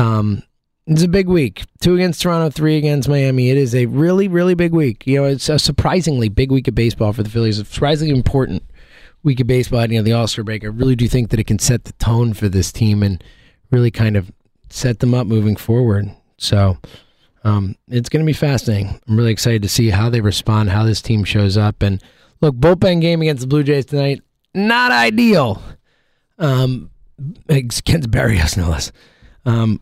Um, 0.00 0.42
it's 0.86 1.02
a 1.02 1.08
big 1.08 1.28
week. 1.28 1.64
Two 1.80 1.94
against 1.94 2.22
Toronto, 2.22 2.50
three 2.50 2.76
against 2.76 3.08
Miami. 3.08 3.50
It 3.50 3.58
is 3.58 3.74
a 3.74 3.86
really, 3.86 4.28
really 4.28 4.54
big 4.54 4.72
week. 4.72 5.06
You 5.06 5.20
know, 5.20 5.24
it's 5.26 5.48
a 5.48 5.58
surprisingly 5.58 6.28
big 6.28 6.50
week 6.50 6.66
of 6.68 6.74
baseball 6.74 7.12
for 7.12 7.22
the 7.22 7.28
Phillies. 7.28 7.58
It's 7.58 7.72
surprisingly 7.72 8.14
important 8.14 8.62
week 9.22 9.40
of 9.40 9.46
baseball 9.46 9.84
You 9.86 9.98
know, 9.98 10.02
the 10.02 10.14
All 10.14 10.26
Star 10.26 10.42
break. 10.42 10.64
I 10.64 10.68
really 10.68 10.96
do 10.96 11.06
think 11.06 11.30
that 11.30 11.38
it 11.38 11.46
can 11.46 11.58
set 11.58 11.84
the 11.84 11.92
tone 11.94 12.32
for 12.32 12.48
this 12.48 12.72
team 12.72 13.02
and 13.02 13.22
really 13.70 13.90
kind 13.90 14.16
of 14.16 14.32
set 14.70 15.00
them 15.00 15.14
up 15.14 15.26
moving 15.26 15.54
forward. 15.54 16.10
So 16.38 16.78
um, 17.44 17.76
it's 17.88 18.08
going 18.08 18.24
to 18.24 18.26
be 18.26 18.32
fascinating. 18.32 19.00
I'm 19.06 19.16
really 19.16 19.32
excited 19.32 19.62
to 19.62 19.68
see 19.68 19.90
how 19.90 20.08
they 20.08 20.22
respond, 20.22 20.70
how 20.70 20.84
this 20.84 21.02
team 21.02 21.24
shows 21.24 21.58
up. 21.58 21.82
And 21.82 22.02
look, 22.40 22.56
bullpen 22.56 23.02
game 23.02 23.20
against 23.20 23.42
the 23.42 23.46
Blue 23.46 23.62
Jays 23.62 23.84
tonight, 23.84 24.22
not 24.54 24.92
ideal. 24.92 25.62
Um, 26.38 26.90
against 27.50 27.84
Berrios, 28.10 28.56
no 28.56 28.70
less. 28.70 28.90
Um, 29.44 29.80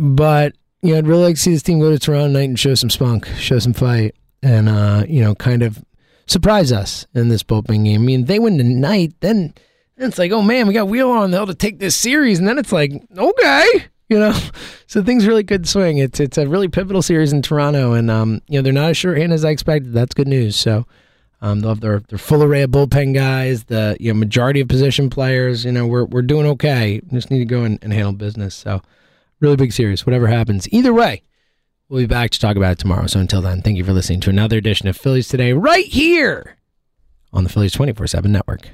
but 0.00 0.54
you 0.80 0.92
know, 0.92 0.98
I'd 0.98 1.06
really 1.06 1.24
like 1.24 1.34
to 1.34 1.40
see 1.40 1.52
this 1.52 1.62
team 1.62 1.78
go 1.78 1.90
to 1.90 1.98
Toronto 1.98 2.28
tonight 2.28 2.48
and 2.48 2.58
show 2.58 2.74
some 2.74 2.88
spunk, 2.88 3.26
show 3.36 3.58
some 3.58 3.74
fight, 3.74 4.14
and 4.42 4.68
uh, 4.68 5.04
you 5.06 5.22
know, 5.22 5.34
kind 5.34 5.62
of 5.62 5.84
surprise 6.26 6.72
us 6.72 7.06
in 7.14 7.28
this 7.28 7.42
bullpen 7.42 7.84
game. 7.84 8.00
I 8.00 8.04
mean, 8.04 8.24
they 8.24 8.38
win 8.38 8.56
tonight, 8.56 9.12
then, 9.20 9.52
it's 9.98 10.18
like, 10.18 10.32
oh 10.32 10.40
man, 10.40 10.66
we 10.66 10.72
got 10.72 10.88
Wheeler 10.88 11.14
on 11.14 11.30
the 11.30 11.36
hill 11.36 11.46
to 11.46 11.54
take 11.54 11.78
this 11.78 11.94
series, 11.94 12.38
and 12.38 12.48
then 12.48 12.56
it's 12.58 12.72
like, 12.72 12.92
okay, 13.14 13.66
you 14.08 14.18
know, 14.18 14.32
so 14.86 15.02
things 15.02 15.26
really 15.26 15.44
could 15.44 15.68
swing. 15.68 15.98
It's 15.98 16.18
it's 16.18 16.38
a 16.38 16.48
really 16.48 16.68
pivotal 16.68 17.02
series 17.02 17.34
in 17.34 17.42
Toronto, 17.42 17.92
and 17.92 18.10
um, 18.10 18.40
you 18.48 18.58
know 18.58 18.62
they're 18.62 18.72
not 18.72 18.90
as 18.90 18.96
shorthanded 18.96 19.34
as 19.34 19.44
I 19.44 19.50
expected. 19.50 19.92
That's 19.92 20.14
good 20.14 20.28
news. 20.28 20.56
So 20.56 20.86
um, 21.42 21.60
they'll 21.60 21.72
have 21.72 21.80
their, 21.80 22.00
their 22.00 22.18
full 22.18 22.42
array 22.42 22.62
of 22.62 22.70
bullpen 22.70 23.14
guys, 23.14 23.64
the 23.64 23.98
you 24.00 24.10
know 24.10 24.18
majority 24.18 24.60
of 24.60 24.68
position 24.68 25.10
players. 25.10 25.66
You 25.66 25.72
know, 25.72 25.86
we're 25.86 26.06
we're 26.06 26.22
doing 26.22 26.46
okay. 26.46 27.02
We 27.10 27.18
just 27.18 27.30
need 27.30 27.40
to 27.40 27.44
go 27.44 27.64
and, 27.64 27.78
and 27.82 27.92
handle 27.92 28.14
business. 28.14 28.54
So 28.54 28.80
really 29.40 29.56
big 29.56 29.72
series. 29.72 30.06
Whatever 30.06 30.26
happens, 30.26 30.68
either 30.72 30.92
way, 30.92 31.22
we'll 31.88 32.02
be 32.02 32.06
back 32.06 32.30
to 32.30 32.40
talk 32.40 32.56
about 32.56 32.72
it 32.72 32.78
tomorrow. 32.78 33.06
So 33.06 33.20
until 33.20 33.42
then, 33.42 33.62
thank 33.62 33.76
you 33.76 33.84
for 33.84 33.92
listening 33.92 34.20
to 34.20 34.30
another 34.30 34.58
edition 34.58 34.88
of 34.88 34.96
Phillies 34.96 35.28
Today, 35.28 35.52
right 35.52 35.86
here 35.86 36.56
on 37.32 37.44
the 37.44 37.50
Phillies 37.50 37.72
twenty 37.72 37.92
four 37.92 38.06
seven 38.06 38.32
network. 38.32 38.68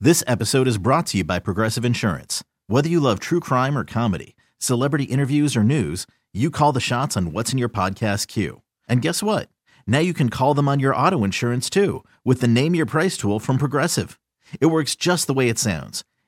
This 0.00 0.24
episode 0.26 0.66
is 0.66 0.78
brought 0.78 1.06
to 1.08 1.18
you 1.18 1.24
by 1.24 1.38
Progressive 1.38 1.84
Insurance. 1.84 2.42
Whether 2.68 2.88
you 2.88 3.00
love 3.00 3.20
true 3.20 3.40
crime 3.40 3.76
or 3.76 3.84
comedy, 3.84 4.36
celebrity 4.58 5.04
interviews 5.04 5.56
or 5.56 5.64
news, 5.64 6.06
you 6.32 6.50
call 6.50 6.72
the 6.72 6.80
shots 6.80 7.16
on 7.16 7.32
what's 7.32 7.52
in 7.52 7.58
your 7.58 7.68
podcast 7.68 8.28
queue. 8.28 8.62
And 8.88 9.02
guess 9.02 9.22
what? 9.22 9.48
Now 9.86 9.98
you 9.98 10.14
can 10.14 10.30
call 10.30 10.54
them 10.54 10.68
on 10.68 10.80
your 10.80 10.94
auto 10.94 11.24
insurance 11.24 11.68
too 11.68 12.04
with 12.24 12.40
the 12.40 12.48
Name 12.48 12.74
Your 12.74 12.86
Price 12.86 13.16
tool 13.16 13.40
from 13.40 13.58
Progressive. 13.58 14.18
It 14.60 14.66
works 14.66 14.94
just 14.96 15.26
the 15.26 15.34
way 15.34 15.48
it 15.48 15.58
sounds. 15.58 16.04